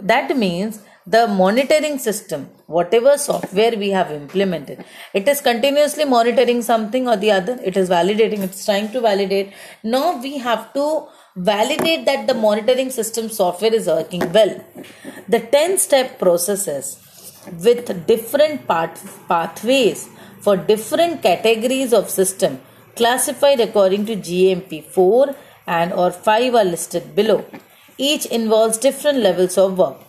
That 0.00 0.36
means 0.36 0.80
the 1.06 1.26
monitoring 1.26 1.98
system 1.98 2.48
whatever 2.66 3.18
software 3.18 3.76
we 3.76 3.90
have 3.90 4.10
implemented 4.10 4.84
it 5.18 5.28
is 5.28 5.40
continuously 5.40 6.04
monitoring 6.04 6.60
something 6.60 7.06
or 7.08 7.16
the 7.16 7.30
other. 7.30 7.58
It 7.62 7.76
is 7.76 7.88
validating. 7.88 8.40
It's 8.40 8.64
trying 8.64 8.90
to 8.92 9.00
validate. 9.00 9.52
Now 9.84 10.20
we 10.20 10.38
have 10.38 10.72
to 10.74 11.06
validate 11.36 12.04
that 12.06 12.26
the 12.26 12.34
monitoring 12.34 12.90
system 12.90 13.28
software 13.28 13.72
is 13.72 13.86
working 13.86 14.32
well. 14.32 14.64
The 15.28 15.40
10 15.40 15.78
step 15.78 16.18
processes 16.18 17.00
with 17.64 18.06
different 18.08 18.66
part, 18.66 19.00
pathways 19.28 20.08
for 20.40 20.56
different 20.56 21.22
categories 21.22 21.92
of 21.92 22.10
system 22.10 22.60
classified 22.96 23.60
according 23.60 24.06
to 24.06 24.16
gmp 24.16 24.84
4 24.84 25.34
and 25.66 25.92
or 25.92 26.10
5 26.10 26.54
are 26.54 26.64
listed 26.64 27.14
below. 27.14 27.44
Each 27.98 28.26
involves 28.26 28.78
different 28.78 29.18
levels 29.18 29.56
of 29.56 29.78
work 29.78 30.03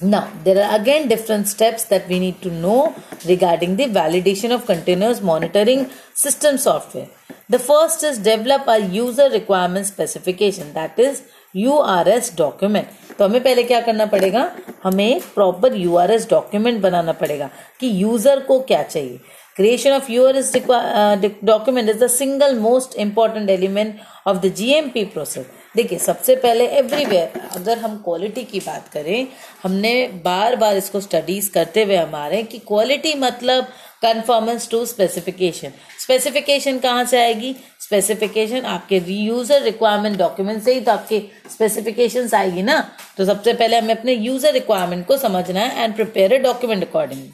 now, 0.00 0.30
there 0.44 0.62
are 0.62 0.80
again 0.80 1.08
different 1.08 1.48
steps 1.48 1.84
that 1.84 2.08
we 2.08 2.20
need 2.20 2.40
to 2.42 2.50
know 2.52 2.94
regarding 3.26 3.74
the 3.74 3.86
validation 3.86 4.54
of 4.54 4.64
continuous 4.64 5.20
monitoring 5.20 5.90
system 6.14 6.56
software. 6.56 7.08
The 7.48 7.58
first 7.58 8.04
is 8.04 8.18
develop 8.18 8.68
a 8.68 8.78
user 8.78 9.28
requirement 9.28 9.86
specification 9.86 10.72
that 10.74 10.96
is 11.00 11.22
URS 11.52 12.30
document. 12.30 12.86
तो 13.18 13.24
हमें 13.24 13.42
पहले 13.42 13.62
क्या 13.64 13.80
करना 13.80 14.06
पड़ेगा 14.06 14.50
हमें 14.84 15.20
proper 15.34 15.74
URS 15.74 16.28
document 16.30 16.80
बनाना 16.80 17.12
पड़ेगा 17.22 17.50
कि 17.80 17.90
यूज़र 18.02 18.40
को 18.48 18.58
क्या 18.68 18.82
चाहिए 18.82 19.18
creation 19.58 19.92
of 19.92 20.08
URS 20.08 20.54
uh, 20.54 21.16
document 21.44 21.88
is 21.88 21.98
the 21.98 22.08
single 22.08 22.54
most 22.54 22.94
important 22.94 23.50
element 23.50 23.96
of 24.24 24.40
the 24.42 24.50
GMP 24.50 25.12
process 25.12 25.46
देखिए, 25.78 25.98
सबसे 25.98 26.34
पहले 26.36 26.66
एवरीवेयर 26.78 27.40
अगर 27.56 27.78
हम 27.78 27.96
क्वालिटी 28.04 28.42
की 28.44 28.60
बात 28.60 28.88
करें, 28.92 29.26
हमने 29.62 29.92
बार 30.24 30.56
बार 30.56 30.76
इसको 30.76 31.00
स्टडीज़ 31.00 31.50
करते 31.50 31.84
हुए 31.84 31.96
हमारे 31.96 32.42
कि 32.42 32.58
क्वालिटी 32.68 33.14
मतलब 33.18 33.68
कन्फर्मेंस 34.02 34.68
टू 34.70 34.84
स्पेसिफिकेशन 34.86 35.72
स्पेसिफिकेशन 36.00 36.78
कहाँ 36.78 37.04
से 37.04 37.20
आएगी? 37.20 37.54
स्पेसिफिकेशन 37.80 38.64
आपके 38.66 39.02
यूज़र 39.08 39.62
रिक्वायरमेंट 39.62 40.18
डॉक्यूमेंट 40.18 40.62
से 40.62 40.74
ही 40.74 40.80
तो 40.80 40.92
आपके 40.92 41.22
स्पेसिफिकेशन 41.52 42.28
आएगी 42.36 42.62
ना? 42.62 42.80
तो 43.16 43.24
सबसे 43.24 43.52
पहले 43.54 43.78
हमें 43.78 43.96
अपने 43.96 44.12
यूज़र 44.14 44.52
रिक्वायरमेंट 44.52 45.06
को 45.06 45.16
समझना 45.18 45.60
है 45.60 45.84
and 45.84 45.94
prepare 45.96 46.32
a 46.32 46.38
document 46.38 46.88
accordingly 46.88 47.30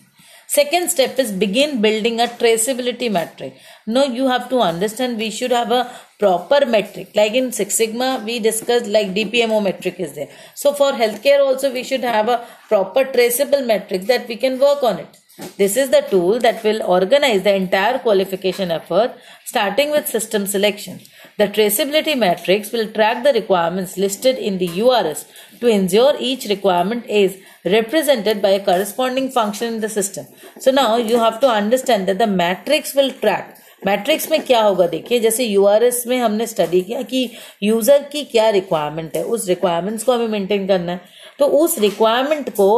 Second 0.46 0.90
step 0.90 1.18
is 1.18 1.33
begin 1.33 1.80
building 1.80 2.20
a 2.20 2.26
traceability 2.26 3.11
metric. 3.11 3.57
Now 3.87 4.04
you 4.04 4.28
have 4.28 4.48
to 4.50 4.61
understand 4.61 5.18
we 5.18 5.30
should 5.30 5.50
have 5.50 5.72
a 5.72 5.90
proper 6.18 6.66
metric. 6.66 7.11
Like 7.14 7.35
in 7.35 7.52
Six 7.52 7.74
Sigma, 7.74 8.22
we 8.24 8.38
discussed 8.38 8.87
like 8.87 9.14
DPMO 9.14 9.62
metric 9.62 9.96
is 9.98 10.14
there. 10.14 10.28
So 10.54 10.72
for 10.72 10.92
healthcare 10.92 11.40
also 11.40 11.72
we 11.72 11.83
should 11.83 12.02
have 12.02 12.28
a 12.28 12.46
proper 12.68 13.04
traceable 13.04 13.62
metric 13.62 14.02
that 14.02 14.28
we 14.28 14.37
can 14.37 14.59
work 14.59 14.83
on 14.83 14.98
it. 14.98 15.18
This 15.57 15.76
is 15.76 15.90
the 15.90 16.02
tool 16.02 16.38
that 16.40 16.62
will 16.62 16.80
organize 16.85 17.42
the 17.42 17.54
entire 17.54 17.98
qualification 17.98 18.70
effort 18.70 19.16
starting 19.44 19.90
with 19.90 20.07
system 20.07 20.46
selection. 20.46 21.00
The 21.38 21.48
traceability 21.48 22.16
matrix 22.16 22.70
will 22.70 22.87
track 22.92 23.24
the 23.24 23.33
requirements 23.33 23.96
listed 23.96 24.38
in 24.38 24.59
the 24.59 24.68
URS 24.68 25.26
to 25.61 25.66
ensure 25.66 26.14
each 26.20 26.44
requirement 26.44 27.07
is 27.07 27.37
represented 27.64 28.40
by 28.42 28.50
a 28.50 28.61
corresponding 28.61 29.31
function 29.31 29.74
in 29.74 29.81
the 29.81 29.88
system. 29.88 30.27
So 30.61 30.70
now 30.70 30.96
you 30.96 31.18
have 31.18 31.40
to 31.40 31.48
understand 31.48 32.09
that 32.09 32.18
the 32.18 32.27
matrix 32.27 32.94
will 32.94 33.12
track. 33.22 33.53
Matrix 33.87 34.31
में 34.31 34.40
क्या 34.42 34.61
होगा? 34.62 34.87
देखिए, 34.87 35.18
जैसे 35.20 35.44
URS 35.44 36.03
में 36.07 36.16
हमने 36.18 36.46
study 36.46 36.81
किया 36.83 37.00
कि 37.03 37.31
user 37.62 38.03
की 38.12 38.22
क्या 38.24 38.48
रिक्वायरमेंट 38.50 39.16
है। 39.16 39.22
उस 39.24 39.48
रिक्वायरमेंट्स 39.48 40.05
को 40.05 40.12
हमें 40.12 40.29
मेंटेन 40.29 40.66
करना 40.66 40.92
है। 40.92 41.00
तो 41.38 41.46
उस 41.59 41.79
रिक्वायरमेंट 41.79 42.48
को 42.57 42.68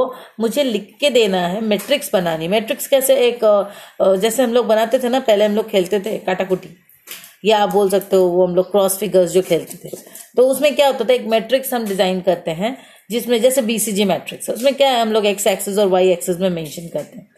मुझे 0.40 0.64
लिख 0.64 0.90
के 1.00 1.10
देना 1.10 1.46
है 1.46 1.60
मैट्रिक्स 1.64 2.10
बनानी। 2.12 2.48
मैट्रिक्स 2.48 2.86
कैसे 2.88 3.16
एक 3.28 3.44
जैसे 4.20 4.42
हम 4.42 4.54
लोग 4.54 4.66
बनाते 4.66 4.98
थे 4.98 5.08
ना, 5.08 5.20
पहले 5.20 5.44
हम 5.44 5.54
लोग 5.56 5.70
खेलते 5.70 6.00
थे 6.00 6.16
काटाकुटी। 6.26 6.76
या 7.44 7.58
आप 7.58 7.72
बोल 7.72 7.90
सकते 7.90 8.16
हो 8.16 8.28
वो 8.28 8.46
हम 8.46 8.54
लोग 8.56 8.70
क्रॉस 8.70 8.98
फिगर्स 8.98 9.30
जो 9.30 9.42
खेलते 9.42 9.78
थे। 9.84 9.96
तो 10.36 10.48
उसमें 10.48 10.74
क्या 10.74 10.86
होता 10.86 11.04
था? 11.04 11.12
एक 11.14 11.26
मैट्रिक्स 11.28 11.72
हम 11.74 11.86
डिज़ाइन 11.86 12.20
करते 12.20 12.50
हैं। 12.50 12.76
जिसमें 13.10 13.40
जैसे 13.40 13.62
बीसीजी 13.62 14.04
मैट्रिक्स 14.04 14.48
है, 14.48 14.54
उसमें 14.54 14.74
क्या 14.74 14.90
है, 14.90 15.00
हम 15.00 15.12
लोग 15.12 15.26
एक्स 15.26 15.46
एक्सेस 15.46 15.78
और 15.78 15.88
वाई 15.88 16.10
एक्सेस 16.12 16.38
में 16.40 16.48
मेंशन 16.50 16.88
करते 16.92 17.18
हैं 17.18 17.28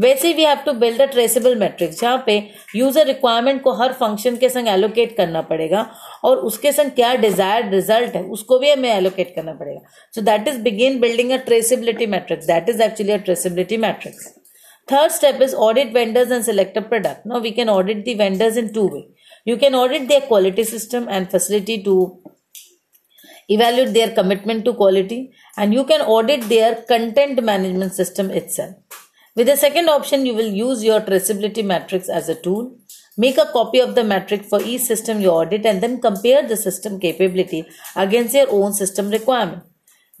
वैसे 0.00 0.32
we 0.32 0.44
have 0.44 0.58
to 0.66 0.72
build 0.80 1.00
a 1.02 1.06
traceable 1.12 1.56
matrix 1.58 2.00
जहाँ 2.00 2.22
पे 2.26 2.38
यूज़र 2.76 3.06
रिक्वायरमेंट 3.06 3.62
को 3.62 3.72
हर 3.82 3.92
फ़ंक्शन 4.00 4.36
के 4.36 4.48
संग 4.48 4.68
एलोकेट 4.68 5.16
करना 5.16 5.42
पड़ेगा 5.50 5.86
और 6.24 6.36
उसके 6.50 6.72
संग 6.72 6.90
क्या 6.96 7.14
डिजायर्ड 7.26 7.74
रिज़ल्ट 7.74 8.16
है, 8.16 8.22
उसको 8.22 8.58
भी 8.58 8.70
हमें 8.70 8.90
एलोकेट 8.90 9.34
करना 9.36 9.52
पड़ेगा 9.52 9.80
so 10.14 10.20
that 10.30 10.48
is 10.48 10.58
begin 10.62 10.98
building 11.00 11.30
a 11.30 11.36
traceability 11.46 12.06
matrix 12.16 12.46
that 12.46 12.68
is 12.68 12.82
actually 12.82 13.12
a 13.12 13.16
traceability 13.28 13.76
matrix 13.86 14.34
Third 14.88 15.12
step 15.14 15.42
is 15.44 15.54
audit 15.64 15.90
vendors 15.94 16.30
and 16.34 16.44
select 16.44 16.76
a 16.80 16.82
product. 16.82 17.26
Now 17.30 17.38
we 17.46 17.50
can 17.56 17.70
audit 17.70 17.98
the 18.04 18.12
vendors 18.20 18.60
in 18.60 18.70
two 18.76 18.84
ways. 18.92 19.32
You 19.44 19.56
can 19.64 19.74
audit 19.80 20.06
their 20.12 20.22
quality 20.28 20.64
system 20.70 21.08
and 21.16 21.28
facility 21.34 21.76
to 21.88 21.96
evaluate 23.48 23.94
their 23.94 24.10
commitment 24.12 24.64
to 24.64 24.74
quality 24.74 25.32
and 25.56 25.72
you 25.72 25.84
can 25.84 26.00
audit 26.02 26.48
their 26.48 26.82
content 26.82 27.42
management 27.42 27.94
system 27.94 28.30
itself. 28.30 28.74
With 29.34 29.46
the 29.46 29.56
second 29.56 29.88
option, 29.88 30.26
you 30.26 30.34
will 30.34 30.48
use 30.48 30.82
your 30.82 31.00
traceability 31.00 31.64
matrix 31.64 32.08
as 32.08 32.28
a 32.28 32.34
tool. 32.34 32.76
Make 33.16 33.38
a 33.38 33.46
copy 33.52 33.78
of 33.80 33.94
the 33.94 34.04
matrix 34.04 34.48
for 34.48 34.60
each 34.62 34.82
system 34.82 35.20
you 35.20 35.28
audit 35.28 35.64
and 35.66 35.80
then 35.80 36.00
compare 36.00 36.46
the 36.46 36.56
system 36.56 36.98
capability 37.00 37.64
against 37.96 38.34
your 38.34 38.50
own 38.50 38.72
system 38.72 39.10
requirement. 39.10 39.62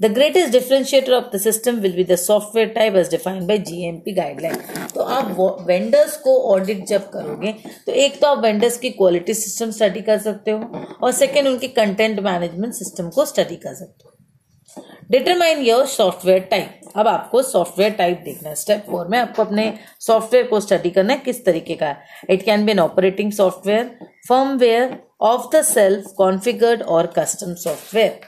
The 0.00 0.08
greatest 0.08 0.52
differentiator 0.52 1.12
of 1.12 1.32
the 1.32 1.38
system 1.40 1.82
will 1.82 1.92
be 1.92 2.04
the 2.04 2.16
software 2.16 2.72
type 2.72 2.94
as 2.94 3.08
defined 3.08 3.48
by 3.48 3.54
GMP 3.68 4.12
guideline. 4.18 4.60
तो 4.94 5.02
आप 5.02 5.64
vendors 5.68 6.16
को 6.26 6.36
audit 6.52 6.84
जब 6.88 7.08
करोगे 7.10 7.52
तो 7.86 7.92
एक 8.02 8.20
तो 8.20 8.26
आप 8.26 8.38
vendors 8.42 8.78
की 8.78 8.90
क्वालिटी 8.90 9.34
सिस्टम 9.34 9.70
स्टडी 9.70 10.00
कर 10.00 10.18
सकते 10.18 10.50
हो 10.50 10.84
और 11.02 11.12
सेकेंड 11.12 11.48
उनकी 11.48 11.68
कंटेंट 11.80 12.20
मैनेजमेंट 12.20 12.74
सिस्टम 12.74 13.08
को 13.16 13.24
स्टडी 13.24 13.56
कर 13.66 13.74
सकते 13.74 14.04
हो। 14.04 14.84
डिटरमाइन 15.10 15.64
योर 15.66 15.84
सॉफ्टवेयर 15.86 16.40
टाइप 16.50 16.90
अब 16.96 17.08
आपको 17.08 17.42
सॉफ्टवेयर 17.42 17.92
टाइप 17.98 18.22
देखना 18.24 18.48
है। 18.48 18.54
स्टेप 18.54 18.84
फोर 18.90 19.08
में 19.08 19.18
आपको 19.18 19.44
अपने 19.44 19.72
सॉफ्टवेयर 20.06 20.46
को 20.46 20.60
स्टडी 20.60 20.90
करना 20.90 21.12
है, 21.12 21.20
किस 21.24 21.44
तरीके 21.44 21.74
का 21.74 21.86
है। 21.86 22.26
It 22.30 22.44
can 22.44 22.64
be 22.66 22.72
an 22.72 22.80
operating 22.80 23.32
software 23.32 23.94
firmware 24.28 24.98
off 25.34 25.56
the 25.56 25.62
shelf 25.66 26.12
configured 26.18 26.82
और 26.82 27.12
custom 27.18 27.54
software 27.66 28.20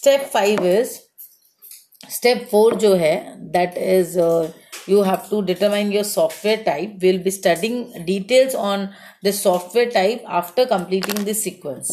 step 0.00 0.28
five 0.32 0.66
is 0.66 0.98
step 2.10 2.46
four 2.50 2.74
जो 2.82 2.94
है 2.96 3.14
that 3.52 3.76
is 3.78 4.18
you 4.88 5.02
have 5.04 5.26
to 5.30 5.38
determine 5.42 5.90
your 5.92 6.04
software 6.04 6.60
type. 6.66 6.94
We'll 7.02 7.18
be 7.24 7.32
studying 7.32 7.82
details 8.06 8.54
on 8.60 8.86
the 9.24 9.32
software 9.32 9.90
type 9.90 10.30
after 10.38 10.64
completing 10.70 11.20
this 11.26 11.42
sequence. 11.46 11.90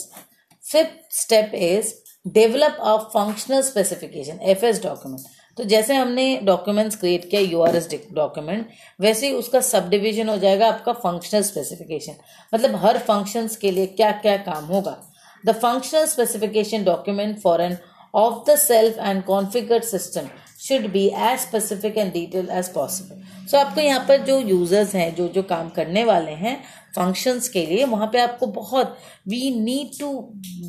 Fifth 0.64 1.16
step 1.16 1.52
is 1.56 1.94
develop 2.34 2.78
a 2.82 2.96
functional 3.14 3.62
specification 3.62 4.40
F 4.52 4.66
S 4.66 4.82
document 4.84 5.28
तो 5.58 5.64
जैसे 5.64 5.96
हमने 5.96 6.26
documents 6.44 6.96
create 6.96 7.30
किया 7.30 7.42
U 7.42 7.62
R 7.62 7.76
S 7.76 7.90
document 8.14 8.70
वैसे 9.02 9.28
ही 9.28 9.34
उसका 9.34 9.62
sub 9.68 9.90
division 9.90 10.30
हो 10.30 10.38
जाएगा 10.38 10.68
आपका 10.68 10.94
फंक्शनल 11.06 11.44
स्पेसिफिकेशन 11.44 12.16
मतलब 12.54 12.76
हर 12.86 12.98
फ़ंक्शंस 13.08 13.56
के 13.58 13.72
लिए 13.72 13.86
क्या 14.00 14.12
क्या 14.26 14.36
काम 14.50 14.66
होगा? 14.66 14.98
The 15.44 15.56
functional 15.62 16.06
specification 16.06 16.84
document 16.84 17.40
for 17.42 17.62
an 17.62 17.78
off 18.16 18.50
the 18.50 18.56
shelf 18.60 18.98
and 19.00 19.24
configure 19.24 19.82
system 19.84 20.28
should 20.60 20.88
be 20.92 21.06
as 21.08 21.40
specific 21.40 21.98
and 21.98 22.12
detail 22.14 22.50
as 22.52 22.70
possible 22.74 23.24
so 23.48 23.58
आपको 23.58 23.82
यहाँ 23.82 24.06
पर 24.08 24.24
जो 24.26 24.40
यूज़र्स 24.40 24.94
हैं, 24.96 25.14
जो 25.16 25.28
जो 25.28 25.44
काम 25.44 25.70
करने 25.70 26.04
वाले 26.04 26.32
हैं 26.32 26.56
फ़ंक्शंस 26.96 27.50
के 27.50 27.66
लिए, 27.66 27.84
वहाँ 27.86 28.08
पे 28.14 28.20
आपको 28.20 28.48
बहुत 28.48 28.98
वी 29.28 29.50
नीड 29.60 30.00
टू 30.00 30.10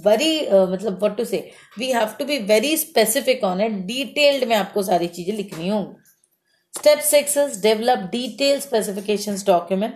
वेरी 0.07 0.41
मतलब 0.43 0.99
what 0.99 1.17
to 1.17 1.25
say 1.25 1.39
we 1.79 1.91
have 1.93 2.15
to 2.19 2.25
be 2.25 2.39
very 2.53 2.77
specific 2.77 3.45
on 3.45 3.61
it 3.61 3.73
detailed 3.87 4.49
में 4.49 4.57
आपको 4.57 4.83
सारी 4.83 5.07
चीज़ें 5.09 5.35
लिखनी 5.37 5.69
होंगी। 5.69 6.79
Step 6.79 6.99
six 7.11 7.37
is 7.39 7.61
develop 7.63 8.09
detail 8.13 8.61
specification 8.61 9.43
document 9.47 9.95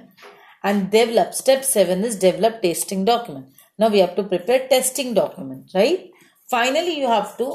and 0.65 0.89
develop 0.91 1.31
step 1.35 1.61
seven 1.71 2.05
is 2.05 2.21
develop 2.21 2.59
testing 2.63 3.07
document 3.07 3.51
now 3.79 3.89
we 3.89 4.01
have 4.01 4.11
to 4.17 4.23
prepare 4.23 4.69
testing 4.71 5.15
document, 5.15 5.71
right? 5.75 6.03
finally 6.52 7.00
you 7.00 7.08
have 7.08 7.38
to 7.38 7.48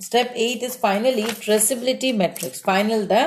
step 0.00 0.30
8 0.34 0.62
is 0.62 0.76
finally 0.76 1.26
traceability 1.46 2.14
metrics 2.22 2.60
final 2.60 3.06
the 3.06 3.22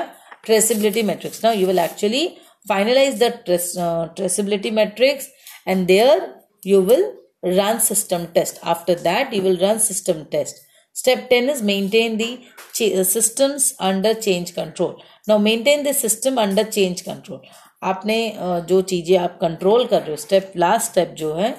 traceability 0.46 1.04
metrics 1.04 1.42
now 1.42 1.52
you 1.60 1.66
will 1.66 1.80
actually 1.80 2.38
finalize 2.68 3.18
the 3.18 3.30
trace, 3.46 3.76
uh, 3.76 4.08
traceability 4.16 4.72
metrics 4.72 5.28
and 5.66 5.88
there 5.88 6.34
you 6.62 6.80
will 6.80 7.14
run 7.42 7.80
system 7.80 8.26
test 8.34 8.58
after 8.62 8.94
that 8.94 9.32
you 9.32 9.42
will 9.42 9.58
run 9.58 9.78
system 9.80 10.26
test 10.26 10.60
step 10.92 11.28
10 11.30 11.48
is 11.48 11.62
maintain 11.62 12.18
the 12.18 12.30
ch- 12.74 12.92
uh, 12.92 13.04
systems 13.04 13.74
under 13.78 14.14
change 14.14 14.54
control 14.54 15.02
now 15.26 15.38
maintain 15.38 15.82
the 15.84 15.94
system 15.94 16.38
under 16.38 16.64
change 16.78 17.02
control 17.10 17.40
आपने 17.82 18.16
जो 18.68 18.80
चीज़ें 18.88 19.16
आप 19.18 19.38
control 19.40 19.86
कर 19.90 20.00
रहे 20.00 20.10
हो 20.10 20.16
step 20.16 20.52
last 20.56 20.90
step 20.90 21.14
जो 21.18 21.32
है 21.34 21.50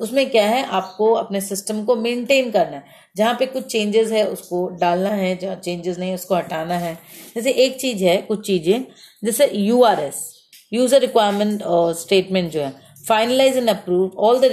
उसमें 0.00 0.28
क्या 0.30 0.46
है, 0.46 0.64
आपको 0.66 1.12
अपने 1.14 1.40
सिस्टम 1.40 1.84
को 1.84 1.96
मेंटेन 1.96 2.50
करना 2.50 2.76
है। 2.76 3.02
जहाँ 3.16 3.34
पे 3.34 3.46
कुछ 3.46 3.66
चेंजेस 3.66 4.10
है, 4.12 4.24
उसको 4.26 4.66
डालना 4.80 5.10
है, 5.10 5.36
जहाँ 5.36 5.56
चेंजेस 5.56 5.98
नहीं 5.98 6.14
उसको 6.14 6.34
हटाना 6.34 6.78
है। 6.78 6.94
जैसे 7.34 7.50
एक 7.50 7.78
चीज़ 7.80 8.04
है, 8.04 8.16
कुछ 8.22 8.46
चीज़ें, 8.46 8.84
जैसे 9.22 9.50
U 9.54 9.82
R 9.84 10.00
S 10.00 10.30
user 10.72 11.00
requirement 11.00 11.62
statement 11.98 12.50
जो 12.52 12.60
है 12.60 12.72
finalise 13.08 13.56
and 13.56 13.68
approve 13.70 14.18
all 14.18 14.40
the 14.40 14.44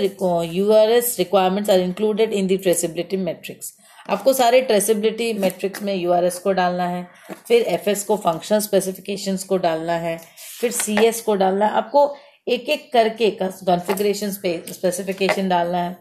U 0.46 0.72
R 0.74 0.92
S 0.92 1.16
requirements 1.20 1.70
are 1.70 1.80
included 1.80 2.34
in 2.34 2.48
the 2.48 3.20
matrix 3.20 3.74
आपको 4.10 4.34
सारे 4.34 4.60
ट्रेसिबिलिटी 4.62 5.32
मेट्रिक्स 5.34 5.82
में 5.84 5.94
यू 5.96 6.12
आर 6.12 6.26
एस 6.26 6.38
को 6.40 6.52
डालना 6.52 6.88
है, 6.88 7.08
फिर 7.48 7.62
एफ़ 7.64 7.90
एस 7.90 8.04
को 8.04 8.16
फंक्शनल 8.18 8.60
स्पेसिफिकेशन 8.60 9.38
को 9.50 9.58
डालना 9.58 9.94
है, 9.96 10.18
फिर 10.60 10.72
सी 10.72 10.96
एस 11.06 11.22
को 11.22 11.36
डालना 11.36 11.66
है। 11.66 11.72
आपको 11.74 12.06
एक 12.48 12.70
एक 12.70 12.92
करके 12.94 13.30
कॉन्फ़िगरेशन 13.42 14.32
स्पेसिफिकेशन 14.32 15.50
डालना 15.50 15.78
है। 15.78 15.94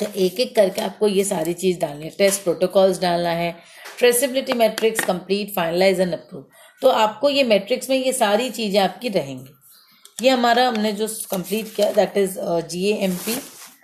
तो 0.00 0.06
एक 0.16 0.40
एक 0.40 0.54
करके 0.56 0.80
आपको 0.82 1.08
ये 1.08 1.24
सारी 1.24 1.52
चीज़ 1.54 1.78
डालनी 1.80 2.04
है। 2.04 2.10
टेस्ट 2.18 2.42
प्रोटोकॉल्स 2.42 3.00
डालना 3.00 3.30
है। 3.30 3.54
Traceability 3.98 4.52
matrix 4.54 5.04
complete 5.04 5.54
finalise 5.54 6.00
and 6.00 6.12
approve 6.14 6.44
तो 6.82 6.88
आपको 6.88 7.30
ये 7.30 7.42
मैट्रिक्स 7.44 7.90
में 7.90 7.96
ये 7.96 8.12
सारी 8.12 8.48
चीज़ें 8.50 8.80
आपकी 8.80 9.08
रहेंगी। 9.10 10.24
ये 10.24 10.30
हमारा 10.30 10.66
हमने 10.68 10.92
जो 10.92 11.08
कंप्लीट 11.30 11.74
किया 11.74 11.90
that 11.92 12.16
is 12.16 12.38
G 12.70 12.84
A 12.86 12.94
M 13.04 13.14
P 13.26 13.36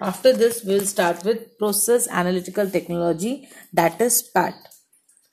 after 0.02 0.36
this 0.36 0.64
will 0.66 0.84
start 0.86 1.26
with 1.26 1.34
process 1.58 2.08
analytical 2.12 2.70
technology 2.70 3.30
that 3.74 4.02
is 4.02 4.22
PAT 4.34 4.65